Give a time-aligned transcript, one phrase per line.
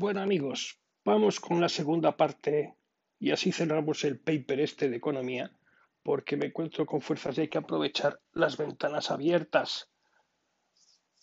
[0.00, 2.74] Bueno amigos, vamos con la segunda parte
[3.18, 5.54] y así cerramos el paper este de economía
[6.02, 9.90] porque me encuentro con fuerzas y hay que aprovechar las ventanas abiertas.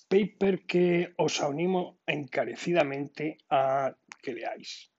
[0.07, 4.91] Paper que os animo encarecidamente a que leáis.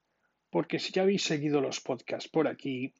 [0.50, 2.92] Porque si ya habéis seguido los podcasts por aquí,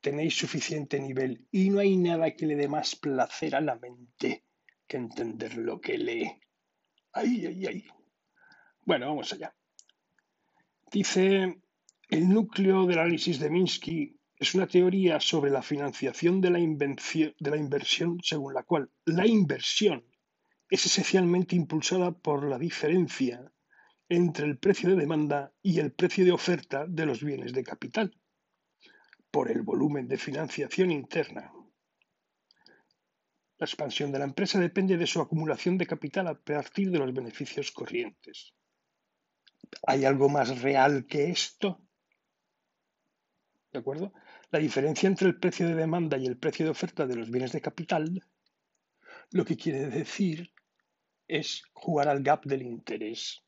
[0.00, 4.42] tenéis suficiente nivel y no hay nada que le dé más placer a la mente
[4.86, 6.40] que entender lo que lee.
[7.12, 7.84] Ay, ay, ay.
[8.86, 9.54] Bueno, vamos allá.
[10.94, 11.60] Dice,
[12.08, 17.50] el núcleo del análisis de Minsky es una teoría sobre la financiación de la, de
[17.50, 20.04] la inversión según la cual la inversión
[20.70, 23.52] es esencialmente impulsada por la diferencia
[24.08, 28.16] entre el precio de demanda y el precio de oferta de los bienes de capital,
[29.32, 31.52] por el volumen de financiación interna.
[33.58, 37.12] La expansión de la empresa depende de su acumulación de capital a partir de los
[37.12, 38.53] beneficios corrientes.
[39.86, 41.80] ¿Hay algo más real que esto?
[43.72, 44.12] ¿De acuerdo?
[44.50, 47.52] La diferencia entre el precio de demanda y el precio de oferta de los bienes
[47.52, 48.22] de capital,
[49.30, 50.52] lo que quiere decir
[51.26, 53.42] es jugar al gap del interés.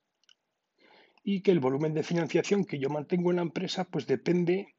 [1.23, 4.75] Y que el volumen de financiación que yo mantengo en la empresa, pues depende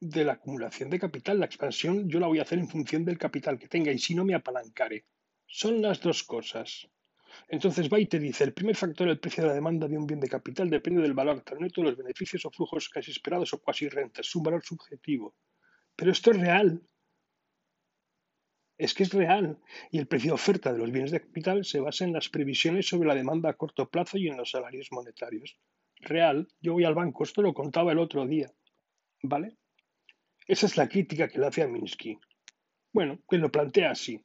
[0.00, 1.38] de la acumulación de capital.
[1.38, 4.14] La expansión yo la voy a hacer en función del capital que tenga y si
[4.14, 5.06] no me apalancaré.
[5.46, 6.88] Son las dos cosas.
[7.48, 10.20] Entonces va te dice, el primer factor, el precio de la demanda de un bien
[10.20, 13.88] de capital, depende del valor neto de los beneficios o flujos casi esperados o cuasi
[13.88, 14.26] rentas.
[14.26, 15.34] Es un valor subjetivo.
[15.96, 16.82] Pero esto es real.
[18.78, 19.58] Es que es real.
[19.90, 22.88] Y el precio de oferta de los bienes de capital se basa en las previsiones
[22.88, 25.58] sobre la demanda a corto plazo y en los salarios monetarios.
[26.00, 26.48] Real.
[26.60, 28.52] Yo voy al banco, esto lo contaba el otro día.
[29.22, 29.56] ¿Vale?
[30.46, 32.18] Esa es la crítica que le hace a Minsky.
[32.92, 34.20] Bueno, que lo plantea así.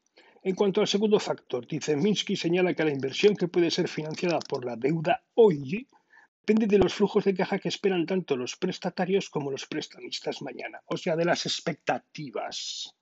[0.47, 4.39] En cuanto al segundo factor, dice Minsky señala que la inversión que puede ser financiada
[4.39, 5.89] por la deuda hoy
[6.39, 10.81] depende de los flujos de caja que esperan tanto los prestatarios como los prestamistas mañana,
[10.85, 12.95] o sea, de las expectativas.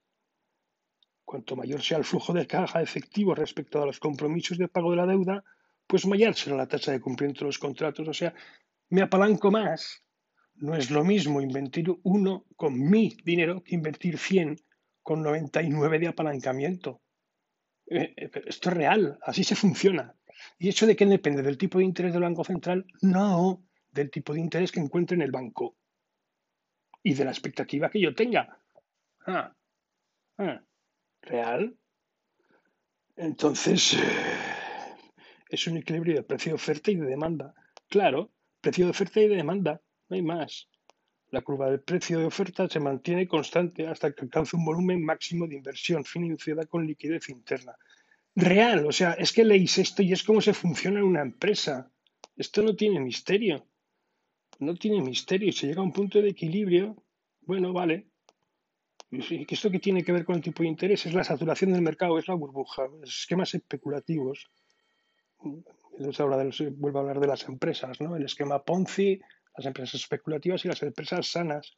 [1.24, 4.96] Cuanto mayor sea el flujo de caja efectivo respecto a los compromisos de pago de
[4.96, 5.44] la deuda,
[5.86, 8.34] pues mayor será la tasa de cumplimiento de los contratos, o sea,
[8.88, 10.02] me apalanco más.
[10.56, 14.56] No es lo mismo invertir uno con mi dinero que invertir 100
[15.04, 17.02] con 99 de apalancamiento.
[17.88, 20.14] Eh, eh, esto es real, así se funciona.
[20.58, 21.42] ¿Y eso de qué depende?
[21.42, 22.84] ¿Del tipo de interés del Banco Central?
[23.02, 25.76] No, del tipo de interés que encuentre en el banco
[27.02, 28.60] y de la expectativa que yo tenga.
[29.26, 29.54] Ah,
[30.38, 30.60] ah,
[31.22, 31.76] ¿Real?
[33.16, 33.98] Entonces, eh,
[35.48, 37.54] es un equilibrio de precio de oferta y de demanda.
[37.88, 40.68] Claro, precio de oferta y de demanda, no hay más.
[41.30, 45.46] La curva del precio de oferta se mantiene constante hasta que alcance un volumen máximo
[45.46, 47.74] de inversión financiada con liquidez interna.
[48.34, 51.90] Real, o sea, es que leéis esto y es como se funciona en una empresa.
[52.36, 53.66] Esto no tiene misterio.
[54.58, 55.52] No tiene misterio.
[55.52, 57.02] Se llega a un punto de equilibrio.
[57.40, 58.06] Bueno, vale.
[59.10, 61.06] ¿Esto qué tiene que ver con el tipo de interés?
[61.06, 64.50] Es la saturación del mercado, es la burbuja, esquemas especulativos.
[65.38, 68.16] Vuelvo a hablar de las empresas, ¿no?
[68.16, 69.20] El esquema Ponzi,
[69.56, 71.76] las empresas especulativas y las empresas sanas.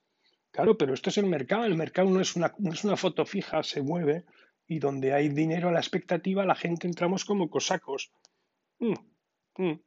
[0.50, 1.64] Claro, pero esto es el mercado.
[1.64, 4.24] El mercado no es una, es una foto fija, se mueve
[4.66, 8.12] y donde hay dinero a la expectativa, la gente entramos como cosacos.
[8.78, 8.94] Mm,
[9.56, 9.80] mm.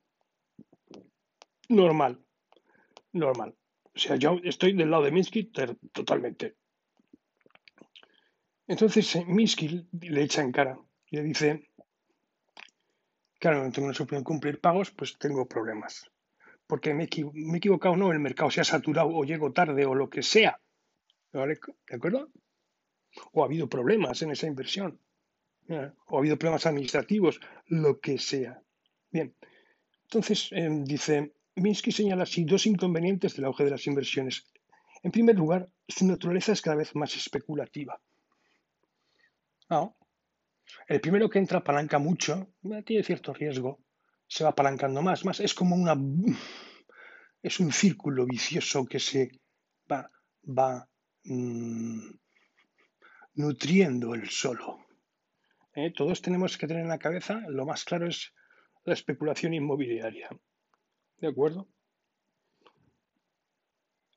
[1.70, 2.20] Normal,
[3.14, 3.56] normal.
[3.94, 5.52] O sea, yo estoy del lado de Minsky
[5.92, 6.56] totalmente.
[8.68, 11.70] Entonces eh, Minsky le echa en cara y le dice,
[13.40, 16.11] claro, no tengo una pueden cumplir pagos, pues tengo problemas
[16.72, 20.10] porque me, he equivocado, no, el mercado se ha saturado o llego tarde o lo
[20.10, 20.58] que sea.
[21.34, 21.60] ¿De
[21.94, 22.32] acuerdo?
[23.34, 24.98] O ha habido problemas en esa inversión.
[26.06, 28.64] O ha habido problemas administrativos, lo que sea.
[29.12, 29.36] Bien.
[30.04, 34.50] Entonces, em, dice, Minsky señala así dos inconvenientes del auge de las inversiones.
[35.04, 38.00] En primer lugar, su naturaleza es cada vez más especulativa.
[40.88, 42.48] El primero que entra apalanca mucho,
[42.86, 43.82] tiene cierto riesgo,
[44.32, 45.42] se va apalancando más, más.
[45.42, 45.94] Es como una.
[47.42, 49.32] Es un círculo vicioso que se
[49.90, 50.90] va,
[51.24, 52.10] mm,
[53.36, 54.86] nutriendo el solo.
[55.74, 55.92] ¿Eh?
[55.96, 58.34] Todos tenemos que tener en la cabeza, lo más claro es
[58.84, 60.30] la especulación inmobiliaria.
[61.18, 61.68] ¿De acuerdo?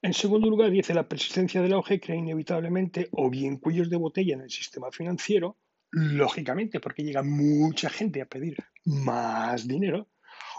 [0.03, 4.35] En segundo lugar, dice la persistencia del auge crea inevitablemente o bien cuellos de botella
[4.35, 5.56] en el sistema financiero,
[5.91, 10.09] lógicamente, porque llega mucha gente a pedir más dinero,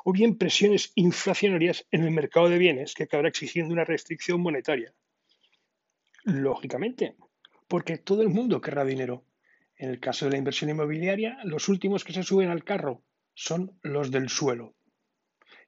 [0.07, 4.93] o bien presiones inflacionarias en el mercado de bienes que acabará exigiendo una restricción monetaria.
[6.25, 7.15] Lógicamente,
[7.67, 9.25] porque todo el mundo querrá dinero.
[9.75, 13.03] En el caso de la inversión inmobiliaria, los últimos que se suben al carro
[13.33, 14.75] son los del suelo.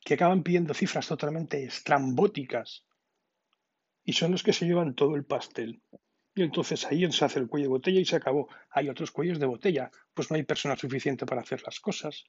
[0.05, 2.85] que acaban pidiendo cifras totalmente estrambóticas
[4.03, 5.81] y son los que se llevan todo el pastel.
[6.35, 8.47] Y entonces ahí se hace el cuello de botella y se acabó.
[8.69, 12.25] Hay otros cuellos de botella, pues no hay personal suficiente para hacer las cosas.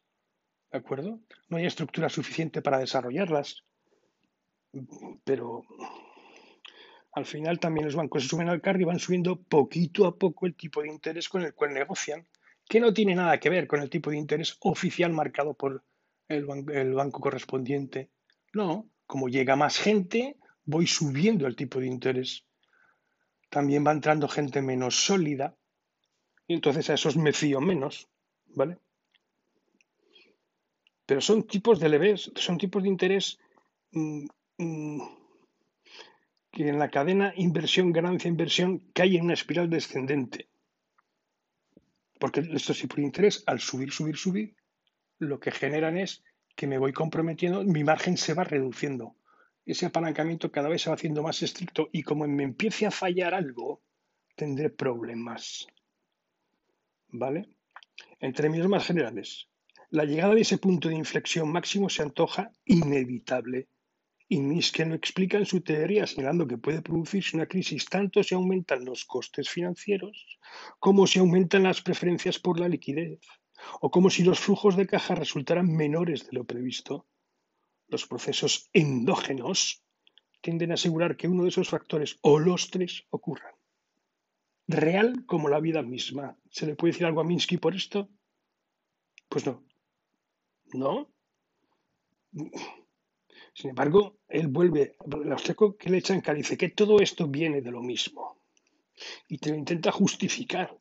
[0.70, 1.20] ¿De acuerdo?
[1.48, 3.64] No hay estructura suficiente para desarrollarlas.
[5.24, 5.64] Pero
[7.12, 10.46] al final también los bancos se suben al carro y van subiendo poquito a poco
[10.46, 12.26] el tipo de interés con el cual negocian,
[12.68, 15.84] que no tiene nada que ver con el tipo de interés oficial marcado por
[16.28, 18.10] el, el banco correspondiente.
[18.52, 22.44] No, como llega más gente, voy subiendo el tipo de interés
[23.48, 25.56] también va entrando gente menos sólida
[26.46, 28.08] y entonces a esos me fío menos,
[28.46, 28.78] ¿vale?
[31.08, 33.38] Pero son tipos de leves, son tipos de interés
[33.92, 34.26] mm,
[34.58, 35.00] mm,
[36.52, 40.48] que en la cadena inversión, ganancia, inversión cae en una espiral descendente.
[42.20, 44.54] Porque estos tipos de interés, al subir, subir, subir,
[45.18, 46.22] lo que generan es
[46.54, 49.16] que me voy comprometiendo, mi margen se va reduciendo
[49.68, 53.34] ese apalancamiento cada vez se va haciendo más estricto y como me empiece a fallar
[53.34, 53.82] algo,
[54.34, 55.66] tendré problemas.
[57.08, 57.50] ¿Vale?
[58.18, 59.48] En términos más generales,
[59.90, 63.68] la llegada de ese punto de inflexión máximo se antoja inevitable.
[64.30, 68.34] Y que lo explica en su teoría señalando que puede producirse una crisis tanto si
[68.34, 70.38] aumentan los costes financieros
[70.78, 73.20] como si aumentan las preferencias por la liquidez
[73.80, 77.06] o como si los flujos de caja resultaran menores de lo previsto
[77.88, 79.82] los procesos endógenos
[80.40, 83.54] tienden a asegurar que uno de esos factores o los tres ocurran.
[84.66, 86.38] Real como la vida misma.
[86.50, 88.10] ¿Se le puede decir algo a Minsky por esto?
[89.28, 89.64] Pues no.
[90.72, 91.10] ¿No?
[93.54, 97.26] Sin embargo, él vuelve, el austriaco que le echa en cara, dice que todo esto
[97.26, 98.40] viene de lo mismo.
[99.28, 100.76] Y te lo intenta justificar.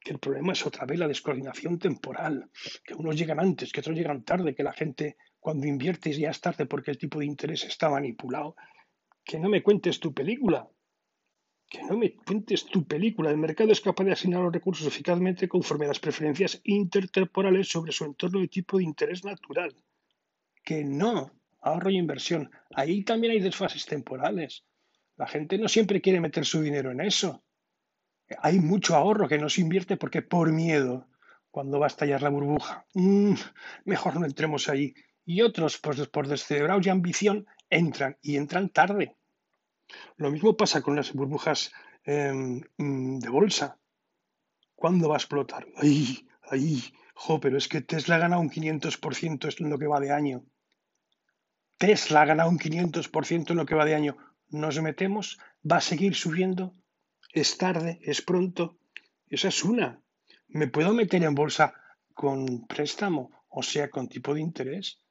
[0.00, 2.50] Que el problema es otra vez la descoordinación temporal.
[2.84, 6.40] Que unos llegan antes, que otros llegan tarde, que la gente cuando inviertes ya es
[6.40, 8.54] tarde porque el tipo de interés está manipulado.
[9.24, 10.68] Que no me cuentes tu película.
[11.74, 13.30] Que no me cuentes tu película.
[13.32, 17.90] El mercado es capaz de asignar los recursos eficazmente conforme a las preferencias intertemporales sobre
[17.90, 19.74] su entorno de tipo de interés natural.
[20.62, 21.32] Que no.
[21.60, 22.48] Ahorro y inversión.
[22.72, 24.64] Ahí también hay desfases temporales.
[25.16, 27.42] La gente no siempre quiere meter su dinero en eso.
[28.38, 31.08] Hay mucho ahorro que no se invierte porque por miedo,
[31.50, 33.34] cuando va a estallar la burbuja, mm,
[33.84, 34.94] mejor no entremos ahí
[35.24, 39.16] y otros, pues por descerebrados y ambición, entran y entran tarde.
[40.16, 41.72] Lo mismo pasa con las burbujas
[42.04, 43.78] em, mm, de bolsa.
[44.74, 45.66] ¿Cuándo va a explotar?
[45.76, 46.28] ¡Ay!
[46.50, 46.92] ¡Ay!
[47.14, 50.44] Jo, pero es que Tesla ha ganado un 500% en lo que va de año.
[51.78, 54.16] Tesla ha un 500% en lo que va de año.
[54.48, 55.38] Nos metemos,
[55.70, 56.74] va a seguir subiendo.
[57.32, 58.78] Es tarde, es pronto.
[59.28, 60.00] Esa es una.
[60.48, 61.74] ¿Me puedo meter en bolsa
[62.14, 65.04] con préstamo, o sea, con tipo de interés?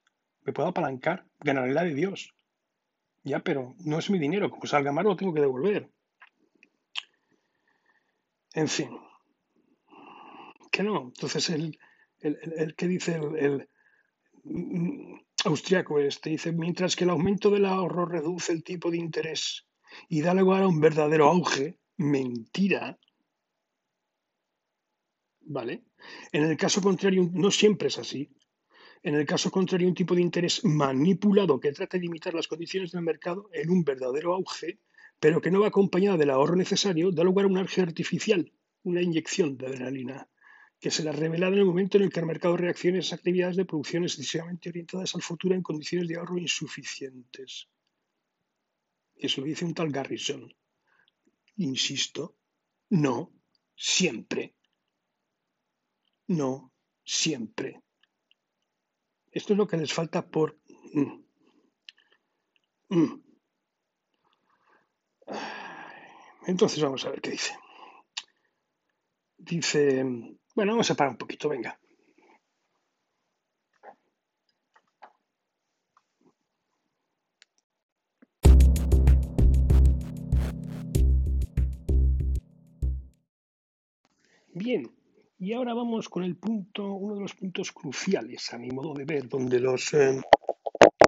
[0.46, 2.34] me puedo apalancar, ganaré la de Dios.
[3.24, 5.90] Ya, pero no es mi dinero, como salga mal lo tengo que devolver.
[8.54, 8.90] En fin,
[10.72, 11.04] que no.
[11.04, 11.80] Entonces, el,
[12.20, 13.70] el, que dice el, el
[15.46, 19.66] austriaco este, dice, mientras que el aumento del ahorro reduce el tipo de interés
[20.10, 22.98] y da lugar a un verdadero auge, mentira.
[25.42, 25.84] ¿Vale?
[26.32, 28.30] En el caso contrario, no siempre es así.
[29.04, 32.92] En el caso contrario, un tipo de interés manipulado que trata de imitar las condiciones
[32.92, 34.80] del mercado en un verdadero auge,
[35.20, 38.52] pero que no va acompañado del ahorro necesario, da lugar a un auge artificial,
[38.84, 40.30] una inyección de adrenalina,
[40.80, 43.58] que será revelada en el momento en el que el mercado reaccione a esas actividades
[43.58, 47.68] de producción excesivamente orientadas al futuro en condiciones de ahorro insuficientes.
[49.16, 50.50] Eso lo dice un tal Garrison.
[51.58, 52.38] Insisto,
[52.90, 53.34] no
[53.76, 54.56] siempre.
[56.28, 56.72] No
[57.04, 57.84] siempre.
[59.34, 60.58] Esto es lo que les falta por...
[60.94, 61.24] Mm,
[62.90, 63.24] mm.
[66.46, 67.58] Entonces vamos a ver qué dice.
[69.38, 70.04] Dice,
[70.56, 71.80] bueno, vamos a parar un poquito, venga.
[84.54, 85.03] Bien,
[85.44, 89.04] y ahora vamos con el punto, uno de los puntos cruciales a mi modo de
[89.04, 90.22] ver, donde los, eh,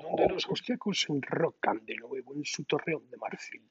[0.03, 3.63] donde los austriacos enrocan de nuevo en su torreón de marfil.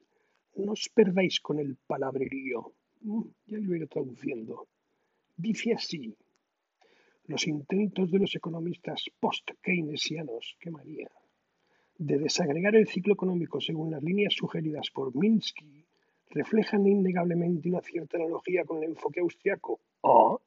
[0.55, 2.73] No os perdáis con el palabrerío.
[3.01, 4.67] Mm, ya lo iré traduciendo.
[5.37, 6.17] Dice así.
[7.27, 11.11] Los intentos de los economistas post-keynesianos, qué María,
[11.99, 15.85] de desagregar el ciclo económico según las líneas sugeridas por Minsky
[16.31, 19.79] reflejan innegablemente una cierta analogía con el enfoque austriaco.
[20.01, 20.41] ¿Oh?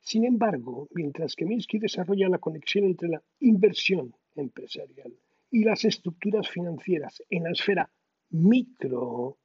[0.00, 5.14] Sin embargo, mientras que Minsky desarrolla la conexión entre la inversión empresarial
[5.50, 7.90] y las estructuras financieras en la esfera
[8.30, 9.36] micro,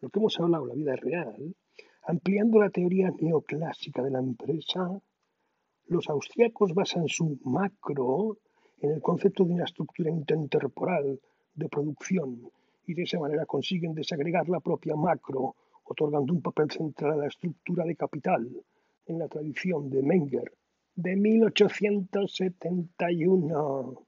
[0.00, 1.54] lo que hemos hablado la vida real,
[2.04, 5.00] ampliando la teoría neoclásica de la empresa,
[5.86, 8.38] los austriacos basan su macro
[8.78, 11.20] en el concepto de una estructura intertemporal
[11.54, 12.50] de producción
[12.86, 17.26] y de esa manera consiguen desagregar la propia macro, otorgando un papel central a la
[17.26, 18.48] estructura de capital
[19.06, 20.52] en la tradición de Menger
[20.94, 24.06] de 1871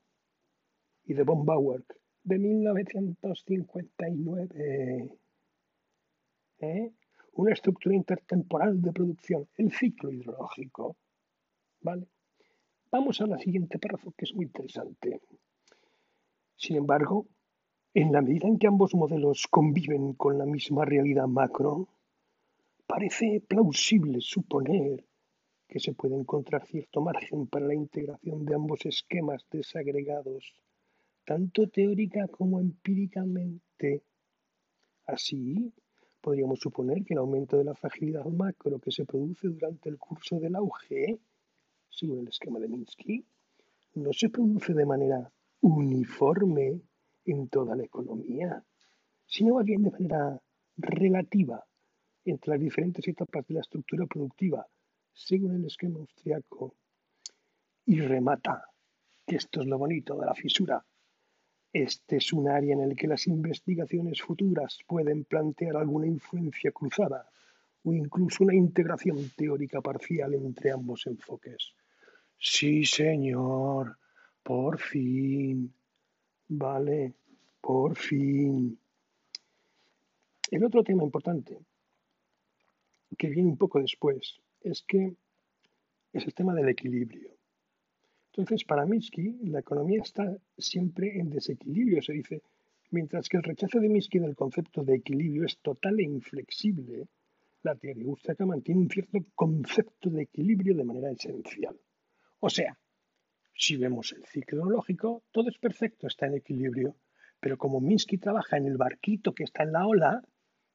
[1.05, 1.85] y de von Bauer
[2.23, 5.19] de 1959.
[6.61, 6.93] ¿Eh?
[7.33, 10.97] Una estructura intertemporal de producción, el ciclo hidrológico.
[11.81, 12.07] ¿Vale?
[12.91, 15.21] Vamos a la siguiente párrafo que es muy interesante.
[16.57, 17.27] Sin embargo,
[17.93, 21.89] en la medida en que ambos modelos conviven con la misma realidad macro,
[22.87, 25.05] parece plausible suponer
[25.69, 30.55] que se puede encontrar cierto margen para la integración de ambos esquemas desagregados,
[31.25, 34.03] tanto teórica como empíricamente.
[35.07, 35.73] Así,
[36.21, 40.39] podríamos suponer que el aumento de la fragilidad macro que se produce durante el curso
[40.39, 41.19] del auge
[41.95, 43.25] según el esquema de Minsky,
[43.95, 46.81] no se produce de manera uniforme
[47.25, 48.65] en toda la economía,
[49.27, 50.43] sino bien de manera
[50.77, 51.65] relativa
[52.25, 54.67] entre las diferentes etapas de la estructura productiva,
[55.13, 56.75] según el esquema austriaco.
[57.87, 58.65] Y remata,
[59.27, 60.85] que esto es lo bonito de la fisura.
[61.73, 67.29] Este es un área en el que las investigaciones futuras pueden plantear alguna influencia cruzada
[67.83, 71.75] o incluso una integración teórica parcial entre ambos enfoques.
[72.39, 73.99] Sí, señor,
[74.43, 75.75] por fin.
[76.49, 77.15] Vale,
[77.61, 78.79] por fin.
[80.51, 81.59] El otro tema importante,
[83.17, 85.17] que viene un poco después, es que
[86.13, 87.37] es el tema del equilibrio.
[88.33, 92.43] Entonces, para Minsky, la economía está siempre en desequilibrio, se dice,
[92.91, 97.09] mientras que el rechazo de Minsky del concepto de equilibrio es total e inflexible,
[97.63, 101.79] la teoría austríaca mantiene un cierto concepto de equilibrio de manera esencial.
[102.41, 102.77] O sea,
[103.55, 106.97] si vemos el ciclo lógico, todo es perfecto, está en equilibrio.
[107.41, 110.23] Pero como Minsky trabaja en el barquito que está en la ola,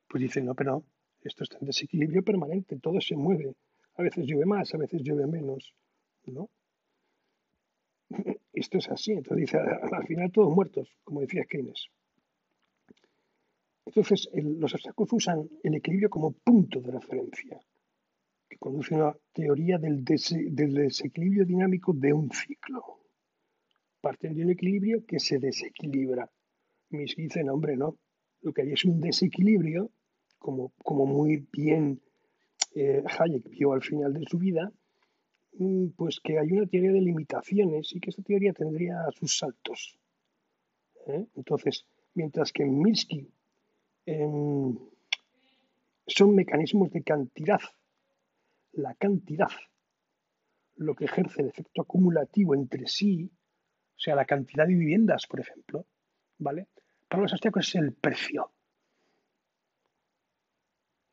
[0.07, 0.85] pues dice, no, pero
[1.23, 3.55] esto está en desequilibrio permanente, todo se mueve.
[3.95, 5.73] A veces llueve más, a veces llueve menos.
[6.25, 6.49] ¿no?
[8.53, 9.11] Esto es así.
[9.13, 9.57] Entonces dice,
[9.91, 11.87] al final todos muertos, como decía Keynes.
[13.85, 17.59] Entonces, los abstractos usan el equilibrio como punto de referencia
[18.47, 22.83] que conduce a una teoría del, desequilibrio dinámico de un ciclo.
[24.01, 26.29] Parten de un equilibrio que se desequilibra.
[26.89, 27.97] Mis dicen, hombre, no,
[28.41, 29.91] lo que hay es un desequilibrio,
[30.39, 32.01] como, como muy bien
[32.73, 34.71] eh, Hayek vio al final de su vida,
[35.53, 39.99] mm, pues que hay una teoría de limitaciones y que esta teoría tendría sus saltos.
[41.07, 41.27] ¿eh?
[41.35, 43.31] Entonces, mientras que en Minsky
[44.05, 44.77] em,
[46.07, 47.61] son mecanismos de cantidad
[48.73, 49.49] la cantidad,
[50.75, 53.29] lo que ejerce el efecto acumulativo entre sí,
[53.95, 55.85] o sea, la cantidad de viviendas, por ejemplo,
[56.37, 56.67] ¿vale?
[57.07, 58.51] Para los austriacos es el precio.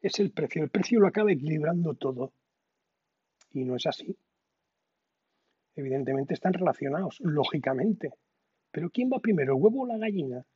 [0.06, 0.62] Es el precio.
[0.62, 2.32] El precio lo acaba equilibrando todo.
[3.52, 4.16] Y no es así.
[5.74, 8.12] Evidentemente están relacionados, lógicamente.
[8.70, 10.46] Pero ¿quién va primero, el huevo o la gallina?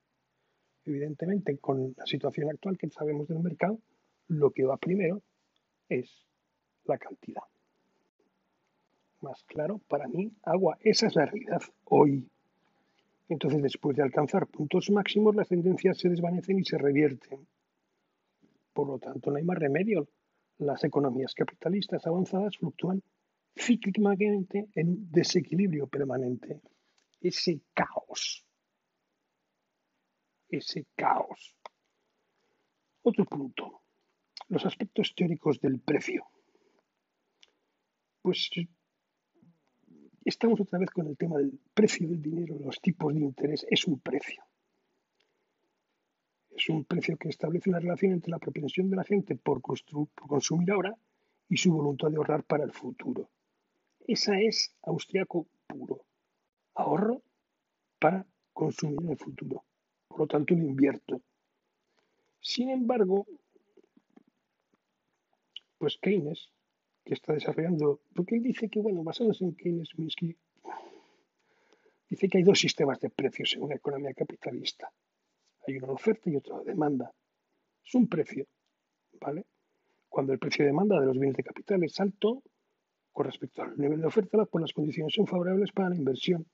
[0.85, 3.81] Evidentemente, con la situación actual que sabemos del mercado,
[4.29, 5.21] lo que va primero
[5.89, 6.29] es
[6.85, 7.43] la cantidad.
[9.21, 12.25] Más claro, para mí, agua, esa es la realidad hoy.
[13.29, 17.49] Entonces, después de alcanzar puntos máximos, las tendencias se desvanecen y se revierten.
[18.73, 20.09] Por lo tanto, no hay más remedio.
[20.59, 23.03] Las economías capitalistas avanzadas fluctúan
[23.57, 26.61] cíclicamente en desequilibrio permanente.
[27.21, 28.45] Ese caos.
[30.49, 31.57] Ese caos.
[33.03, 33.83] Otro punto.
[34.49, 36.27] Los aspectos teóricos del precio
[38.23, 38.51] pues
[40.25, 43.67] estamos otra vez con el tema del precio del dinero, los tipos de interés.
[43.69, 44.43] Es un precio.
[46.61, 50.71] Es un precio que establece una relación entre la propensión de la gente por, consumir
[50.73, 50.95] ahora
[51.49, 53.31] y su voluntad de ahorrar para el futuro.
[54.07, 56.05] Esa es austriaco puro.
[56.75, 57.23] Ahorro
[57.99, 59.65] para consumir en el futuro.
[60.07, 61.23] Por lo tanto, lo invierto.
[62.41, 63.27] Sin embargo,
[65.79, 66.53] pues Keynes
[67.07, 70.37] que está desarrollando, porque él dice que, bueno, basados en Keynes, Minsky,
[72.11, 74.93] dice que hay dos sistemas de precios en una economía capitalista.
[75.67, 77.13] Hay una oferta y otra demanda.
[77.85, 78.47] Es un precio,
[79.21, 79.47] ¿vale?
[80.09, 82.43] Cuando el precio de demanda de los bienes de capital es alto
[83.13, 86.47] con respecto al nivel de oferta, pues las condiciones son favorables para la inversión.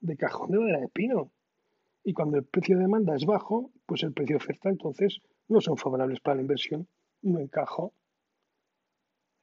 [0.00, 1.32] de cajón de madera de pino.
[2.04, 5.60] Y cuando el precio de demanda es bajo, pues el precio de oferta entonces no
[5.60, 6.88] son favorables para la inversión,
[7.22, 7.92] no encajo.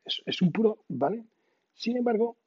[0.05, 1.25] Es, es un puro, ¿vale?
[1.73, 2.37] Sin embargo,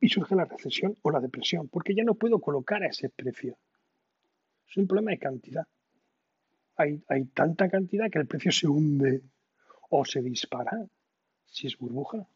[0.00, 3.58] y surge la recesión o la depresión, porque ya no puedo colocar a ese precio.
[4.74, 5.64] Es un problema de cantidad.
[6.74, 6.98] Hay,
[7.32, 9.22] tanta cantidad que el precio se hunde
[9.88, 10.84] o se dispara
[11.46, 12.26] si es burbuja.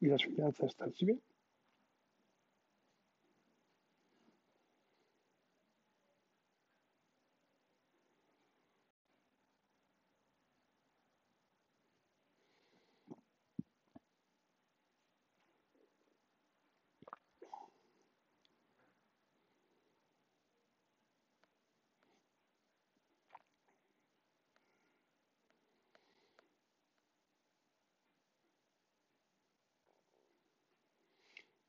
[0.00, 1.22] Y las finanzas están bien.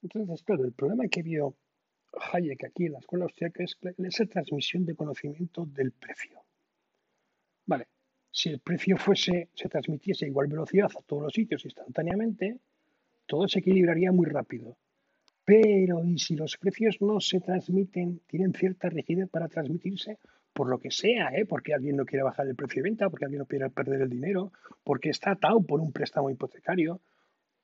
[0.07, 1.57] Entonces, claro, el problema que vio
[2.31, 6.39] Hayek aquí en la escuela austríaca es esa transmisión de conocimiento del precio.
[7.65, 7.87] Vale,
[8.31, 12.59] si el precio fuese, se transmitiese a igual velocidad a todos los sitios instantáneamente,
[13.25, 14.77] todo se equilibraría muy rápido.
[15.43, 20.19] Pero, ¿y si los precios no se transmiten, tienen cierta rigidez para transmitirse?
[20.53, 21.45] Por lo que sea, ¿eh?
[21.45, 24.09] porque alguien no quiere bajar el precio de venta, porque alguien no quiere perder el
[24.09, 24.53] dinero,
[24.85, 27.01] porque está atado por un préstamo hipotecario,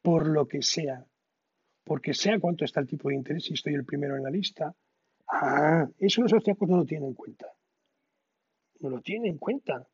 [0.01, 1.05] por lo que sea
[1.83, 4.73] porque sea cuánto está el tipo de interés si estoy el primero en la lista.
[5.27, 7.47] Ah, eso los austriacos no lo tienen en cuenta.
[8.79, 9.87] No lo tienen en cuenta.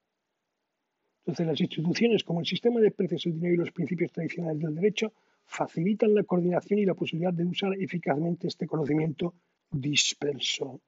[1.19, 4.75] Entonces, las instituciones como el sistema de precios, el dinero y los principios tradicionales del
[4.75, 5.13] derecho
[5.45, 9.35] facilitan la coordinación y la posibilidad de usar eficazmente este conocimiento
[9.69, 10.81] disperso.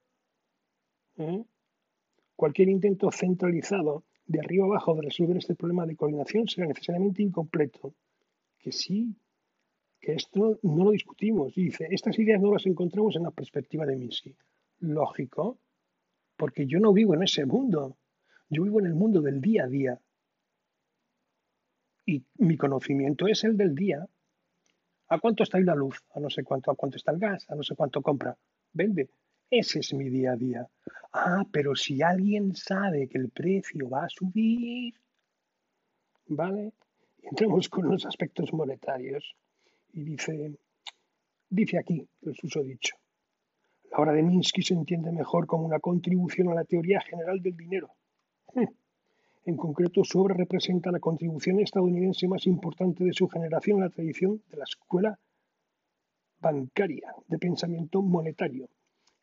[1.18, 1.44] ¿Eh?
[2.36, 7.94] Cualquier intento centralizado de arriba abajo de resolver este problema de coordinación será necesariamente incompleto.
[8.60, 9.16] Que sí,
[10.02, 11.54] que esto no lo discutimos.
[11.54, 14.36] Dice, estas ideas no las encontramos en la perspectiva de Minsky.
[14.80, 15.60] Lógico,
[16.36, 17.98] porque yo no vivo en ese mundo.
[18.50, 20.02] Yo vivo en el mundo del día a día.
[22.06, 24.06] Y mi conocimiento es el del día.
[25.08, 26.04] ¿A cuánto está ahí la luz?
[26.16, 28.36] A no sé cuánto, a cuánto está el gas, a no sé cuánto compra.
[28.74, 29.10] Vende.
[29.50, 30.68] Ese es mi día a día.
[31.14, 34.96] Ah, pero si alguien sabe que el precio va a subir,
[36.28, 36.74] ¿vale?
[37.22, 39.36] entramos con los aspectos monetarios.
[39.94, 40.58] Y dice,
[41.50, 42.96] dice aquí el susodicho,
[43.92, 47.58] la obra de Minsky se entiende mejor como una contribución a la teoría general del
[47.58, 47.90] dinero.
[48.54, 48.68] Hmm.
[49.44, 53.90] En concreto, su obra representa la contribución estadounidense más importante de su generación a la
[53.90, 55.20] tradición de la escuela
[56.40, 58.70] bancaria de pensamiento monetario,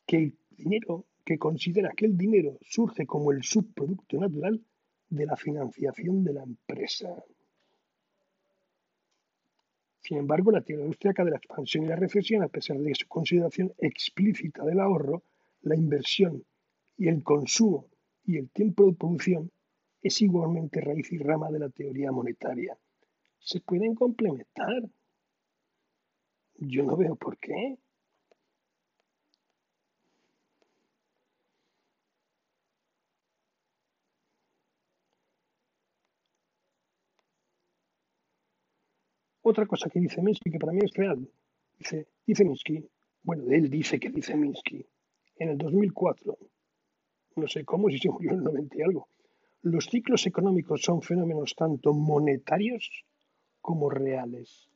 [0.07, 4.61] que el dinero, que considera que el dinero surge como el subproducto natural
[5.09, 7.25] de la financiación de la empresa.
[10.01, 13.07] Sin embargo, la teoría austríaca de la expansión y la recesión, a pesar de su
[13.09, 15.23] consideración explícita del ahorro,
[15.63, 16.45] la inversión
[16.97, 17.87] y el consumo
[18.25, 19.51] y el tiempo de producción,
[20.01, 22.79] es igualmente raíz y rama de la teoría monetaria.
[23.39, 24.83] Se pueden complementar.
[26.57, 27.79] Yo no veo por qué.
[39.49, 41.27] Otra cosa que dice Minsky, que para mí es real,
[41.79, 42.87] dice, dice Minsky,
[43.23, 44.85] bueno, él dice que dice Minsky,
[45.37, 46.37] en el 2004,
[47.37, 49.09] no sé cómo, si se murió en el 90 y algo,
[49.63, 53.07] los ciclos económicos son fenómenos tanto monetarios
[53.63, 54.69] como reales.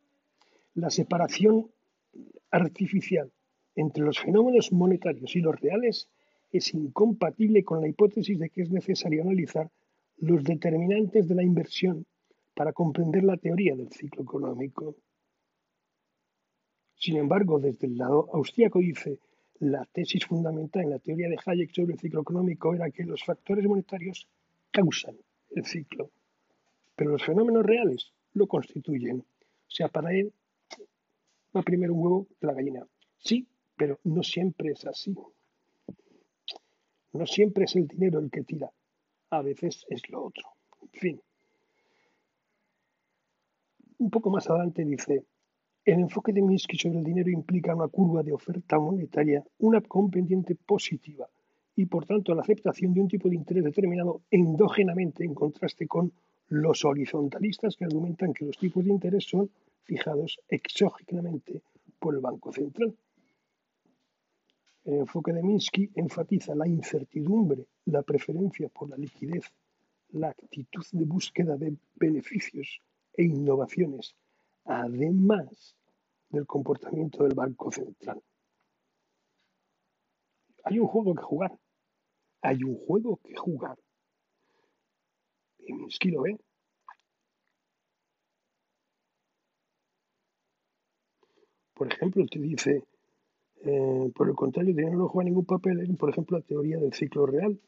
[0.72, 1.70] La separación
[2.50, 3.30] artificial
[3.74, 6.08] entre los fenómenos monetarios y los reales
[6.50, 9.70] es incompatible con la hipótesis de que es necesario analizar
[10.16, 12.06] los determinantes de la inversión
[12.62, 14.94] para comprender la teoría del ciclo económico.
[16.94, 19.18] Sin embargo, desde el lado austríaco dice,
[19.58, 23.24] la tesis fundamental en la teoría de Hayek sobre el ciclo económico era que los
[23.24, 24.28] factores monetarios
[24.70, 25.16] causan
[25.50, 26.12] el ciclo,
[26.94, 29.18] pero los fenómenos reales lo constituyen.
[29.18, 30.32] O sea, para él
[31.56, 32.86] va primero un huevo que la gallina.
[33.18, 33.44] Sí,
[33.76, 35.12] pero no siempre es así.
[37.12, 38.70] No siempre es el dinero el que tira,
[39.30, 40.46] a veces es lo otro.
[40.80, 41.22] En fin.
[44.02, 45.24] Un poco más adelante dice,
[45.84, 50.10] el enfoque de Minsky sobre el dinero implica una curva de oferta monetaria, una con
[50.10, 51.28] pendiente positiva
[51.76, 56.12] y por tanto la aceptación de un tipo de interés determinado endógenamente en contraste con
[56.48, 59.48] los horizontalistas que argumentan que los tipos de interés son
[59.84, 61.62] fijados exógenamente
[62.00, 62.92] por el Banco Central.
[64.84, 69.44] El enfoque de Minsky enfatiza la incertidumbre, la preferencia por la liquidez,
[70.10, 72.82] la actitud de búsqueda de beneficios
[73.14, 74.14] e innovaciones,
[74.64, 75.76] además
[76.30, 78.22] del comportamiento del Banco Central.
[80.64, 81.58] Hay un juego que jugar.
[82.40, 83.78] Hay un juego que jugar.
[85.58, 86.38] Y Minsky lo ve.
[91.74, 92.84] Por ejemplo, te dice,
[93.64, 96.92] eh, por el contrario, el no juega ningún papel en, por ejemplo, la teoría del
[96.92, 97.60] ciclo real,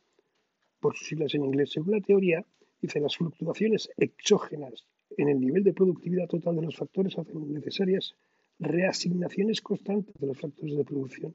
[0.80, 1.70] por sus siglas en inglés.
[1.72, 2.44] Según la teoría,
[2.80, 8.14] dice, las fluctuaciones exógenas en el nivel de productividad total de los factores hacen necesarias
[8.58, 11.34] reasignaciones constantes de los factores de producción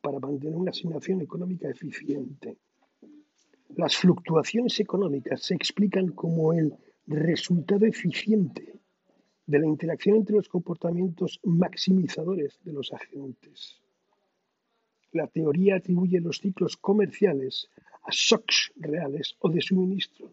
[0.00, 2.56] para mantener una asignación económica eficiente.
[3.76, 6.74] Las fluctuaciones económicas se explican como el
[7.06, 8.74] resultado eficiente
[9.46, 13.80] de la interacción entre los comportamientos maximizadores de los agentes.
[15.12, 17.70] La teoría atribuye los ciclos comerciales
[18.02, 20.32] a shocks reales o de suministro,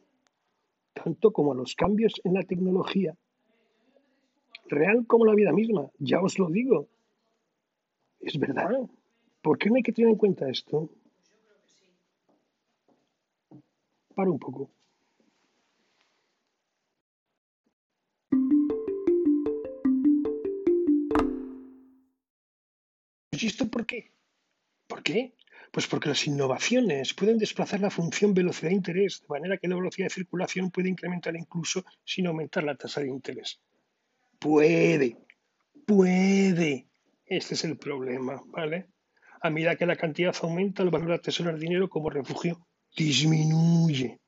[0.95, 3.15] tanto como a los cambios en la tecnología,
[4.67, 6.88] real como la vida misma, ya os lo digo.
[8.19, 8.71] Es verdad.
[9.41, 10.89] ¿Por qué no hay que tener en cuenta esto?
[14.15, 14.71] Para un poco.
[23.31, 24.12] ¿Y esto por qué?
[24.88, 25.36] ¿Por qué?
[25.75, 30.13] Pues porque las innovaciones pueden desplazar la función velocidad-interés, de manera que la velocidad de
[30.13, 33.59] circulación puede incrementar incluso sin aumentar la tasa de interés.
[34.39, 35.17] Puede,
[35.85, 36.88] puede.
[37.25, 38.88] Este es el problema, ¿vale?
[39.41, 44.21] A medida que la cantidad aumenta, el valor de atesorar dinero como refugio disminuye.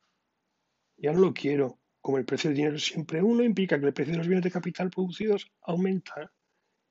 [0.97, 1.79] Ya no lo quiero.
[2.01, 4.43] Como el precio del dinero es siempre uno, implica que el precio de los bienes
[4.43, 6.29] de capital producidos aumenta.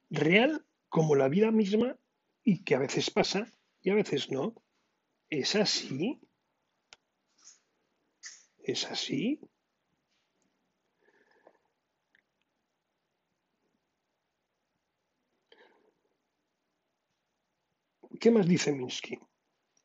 [0.08, 1.94] Real como la vida misma
[2.42, 3.52] y que a veces pasa
[3.86, 4.52] y a veces no.
[5.30, 6.20] ¿Es así?
[8.64, 9.38] ¿Es así?
[18.18, 19.20] ¿Qué más dice Minsky?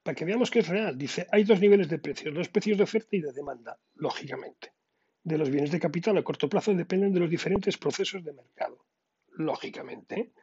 [0.02, 2.86] Para que veamos que es real, dice, hay dos niveles de precios, los precios de
[2.86, 4.74] oferta y de demanda, lógicamente.
[5.24, 8.84] De los bienes de capital a corto plazo dependen de los diferentes procesos de mercado,
[9.34, 10.34] lógicamente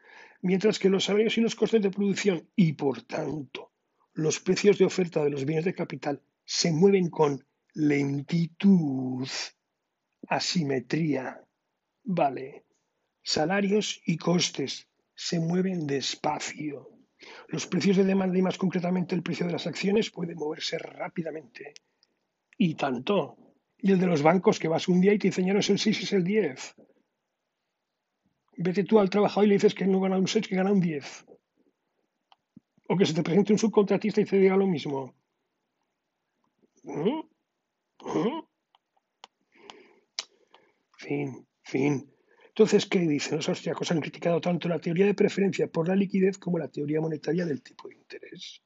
[0.41, 3.73] mientras que los salarios y los costes de producción y, por tanto,
[4.15, 9.29] los precios de oferta de los bienes de capital se mueven con lentitud,
[10.29, 11.41] asimetría,
[12.05, 12.65] vale,
[13.23, 16.91] salarios y costes se mueven despacio.
[17.49, 21.75] Los precios de demanda y más concretamente el precio de las acciones pueden moverse rápidamente.
[22.57, 23.37] Y tanto.
[23.77, 26.03] Y el de los bancos que vas un día y te dicen es el 6
[26.03, 26.77] es el 10
[28.59, 30.81] vete tú al trabajo y le dices que no gana un 6, que gana un
[30.81, 31.27] 10.
[32.89, 35.15] O que se te presente un subcontratista y te diga lo mismo.
[36.83, 37.21] ¿Mm?
[38.03, 38.43] ¿Mm?
[40.97, 42.13] Fin, fin.
[42.49, 43.91] Entonces, ¿qué dicen los austriacos?
[43.93, 47.63] Han criticado tanto la teoría de preferencia por la liquidez como la teoría monetaria del
[47.63, 48.63] tipo de interés.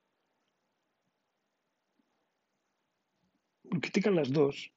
[3.80, 4.72] Critican las dos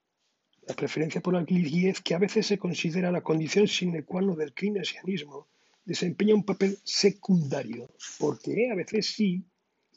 [0.67, 4.35] la preferencia por la liquidez, que a veces se considera la condición sine qua non
[4.35, 5.47] del keynesianismo,
[5.85, 9.45] desempeña un papel secundario, porque a veces sí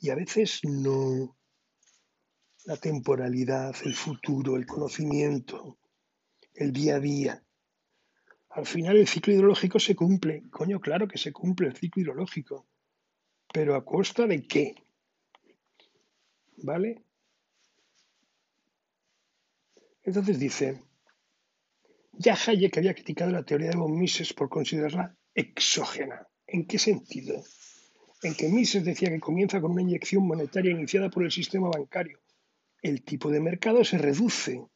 [0.00, 1.36] y a veces no.
[2.66, 5.78] La temporalidad, el futuro, el conocimiento,
[6.54, 7.42] el día a día.
[8.50, 10.42] Al final el ciclo hidrológico se cumple.
[10.50, 12.66] Coño, claro que se cumple el ciclo hidrológico.
[13.52, 14.74] Pero a costa de qué?
[16.58, 17.07] ¿Vale?
[20.08, 20.80] Entonces dice,
[22.12, 26.26] ya Hayek había criticado la teoría de von Mises por considerarla exógena.
[26.46, 27.44] ¿En qué sentido?
[28.22, 32.20] En que Mises decía que comienza con una inyección monetaria iniciada por el sistema bancario.
[32.80, 34.66] El tipo de mercado se reduce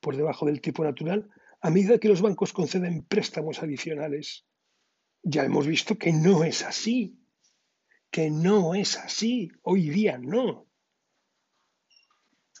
[0.00, 1.28] por debajo del tipo natural
[1.60, 4.46] a medida que los bancos conceden préstamos adicionales.
[5.22, 7.20] Ya hemos visto que no es así,
[8.10, 10.67] que no es así, hoy día no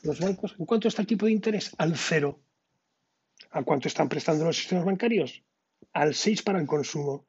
[0.02, 1.74] los bancos, ¿en cuánto está el tipo de interés?
[1.78, 2.40] Al cero.
[3.50, 5.42] ¿A cuánto están prestando los sistemas bancarios?
[5.92, 7.26] Al 6 para el consumo.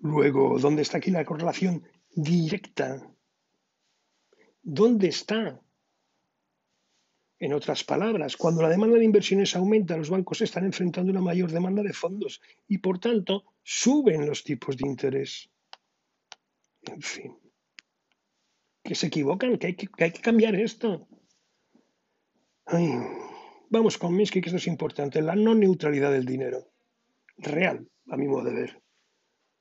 [0.00, 3.10] Luego, ¿dónde está aquí la correlación directa?
[4.62, 5.60] ¿Dónde está?
[7.40, 11.52] En otras palabras, cuando la demanda de inversiones aumenta, los bancos están enfrentando una mayor
[11.52, 15.50] demanda de fondos y, por tanto, suben los tipos de interés.
[16.82, 17.47] En fin
[18.88, 19.86] que se equivocan, que hay que,
[20.22, 21.06] cambiar esto.
[23.68, 26.70] vamos con Minsky, que esto es importante, la no neutralidad del dinero.
[27.36, 28.82] Real, a mi modo de ver.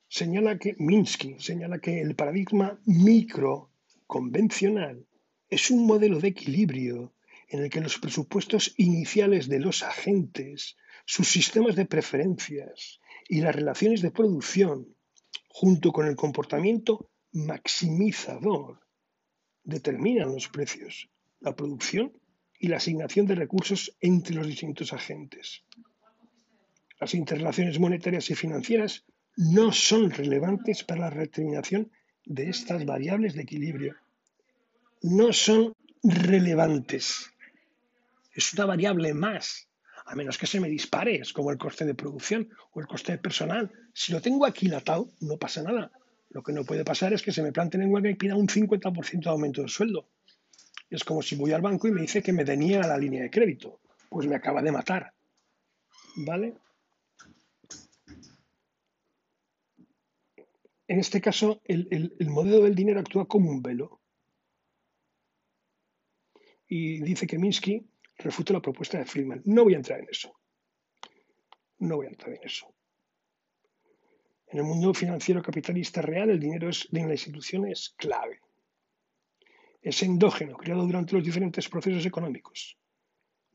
[0.08, 3.70] Señala que Minsky señala que el paradigma micro
[4.06, 5.06] convencional
[5.50, 7.14] es un modelo de equilibrio
[7.50, 13.54] en el que los presupuestos iniciales de los agentes, sus sistemas de preferencias y las
[13.54, 14.96] relaciones de producción,
[15.50, 18.87] junto con el comportamiento maximizador,
[19.68, 21.10] determinan los precios,
[21.42, 22.14] la producción
[22.58, 25.64] y la asignación de recursos entre los distintos agentes.
[27.00, 29.04] Las interrelaciones monetarias y financieras
[29.36, 31.92] no son relevantes para la determinación
[32.26, 33.96] de estas variables de equilibrio.
[35.02, 37.30] No son relevantes.
[38.34, 39.68] Es una variable más,
[40.06, 43.12] a menos que se me dispare, es como el coste de producción o el coste
[43.12, 43.70] de personal.
[43.94, 45.92] Si lo tengo aquilatado, no pasa nada.
[46.30, 48.48] Lo que no puede pasar es que se me planteen en huelga y pida un
[48.48, 50.10] 50% de aumento de sueldo.
[50.90, 53.30] Es como si voy al banco y me dice que me a la línea de
[53.30, 53.80] crédito.
[54.10, 55.14] Pues me acaba de matar.
[56.18, 56.56] ¿Vale?
[60.88, 64.00] En este caso, el, modelo del dinero actúa como un velo.
[66.68, 67.86] Y dice que Minsky
[68.18, 69.42] refuta la propuesta de Friedman.
[69.46, 70.34] No voy a entrar en eso.
[71.80, 72.74] No voy a entrar en eso.
[74.50, 78.40] En el mundo financiero capitalista real, el dinero es, en la institución es clave.
[79.82, 82.78] Es endógeno, creado durante los diferentes procesos económicos.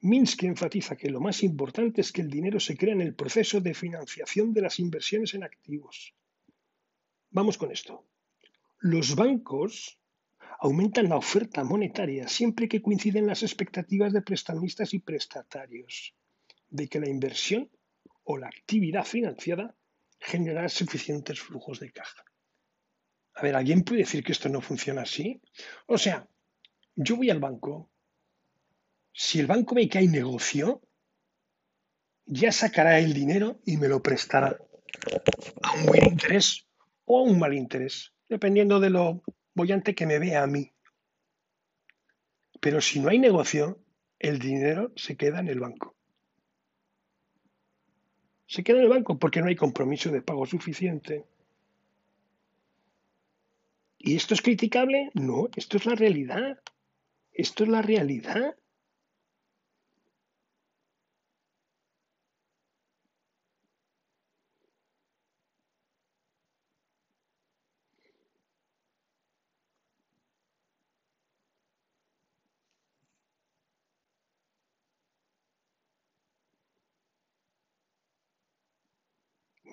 [0.00, 3.60] Minsky enfatiza que lo más importante es que el dinero se crea en el proceso
[3.60, 6.14] de financiación de las inversiones en activos.
[7.30, 8.04] Vamos con esto.
[8.80, 9.98] Los bancos
[10.58, 16.14] aumentan la oferta monetaria siempre que coinciden las expectativas de prestamistas y prestatarios
[16.68, 17.70] de que la inversión
[18.24, 19.74] o la actividad financiada
[20.22, 22.24] generará suficientes flujos de caja.
[23.34, 25.40] A ver, ¿alguien puede decir que esto no funciona así?
[25.86, 26.28] O sea,
[26.94, 27.90] yo voy al banco,
[29.12, 30.82] si el banco ve que hay negocio,
[32.24, 34.56] ya sacará el dinero y me lo prestará
[35.62, 36.66] a un buen interés
[37.04, 39.22] o un mal interés, dependiendo de lo
[39.54, 40.72] bollante que me vea a mí.
[42.60, 43.84] Pero si no hay negocio,
[44.18, 45.96] el dinero se queda en el banco.
[48.52, 51.24] Se queda en el banco porque no hay compromiso de pago suficiente.
[53.96, 55.08] ¿Y esto es criticable?
[55.14, 56.60] No, esto es la realidad.
[57.32, 58.54] Esto es la realidad.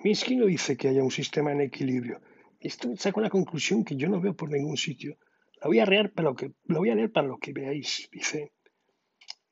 [0.02, 2.22] Minsky no dice que haya un sistema en equilibrio.
[2.58, 5.18] Esto saca una conclusión que yo no veo por ningún sitio.
[5.60, 8.08] La voy a leer para lo que, voy a leer para lo que veáis.
[8.10, 8.52] Dice,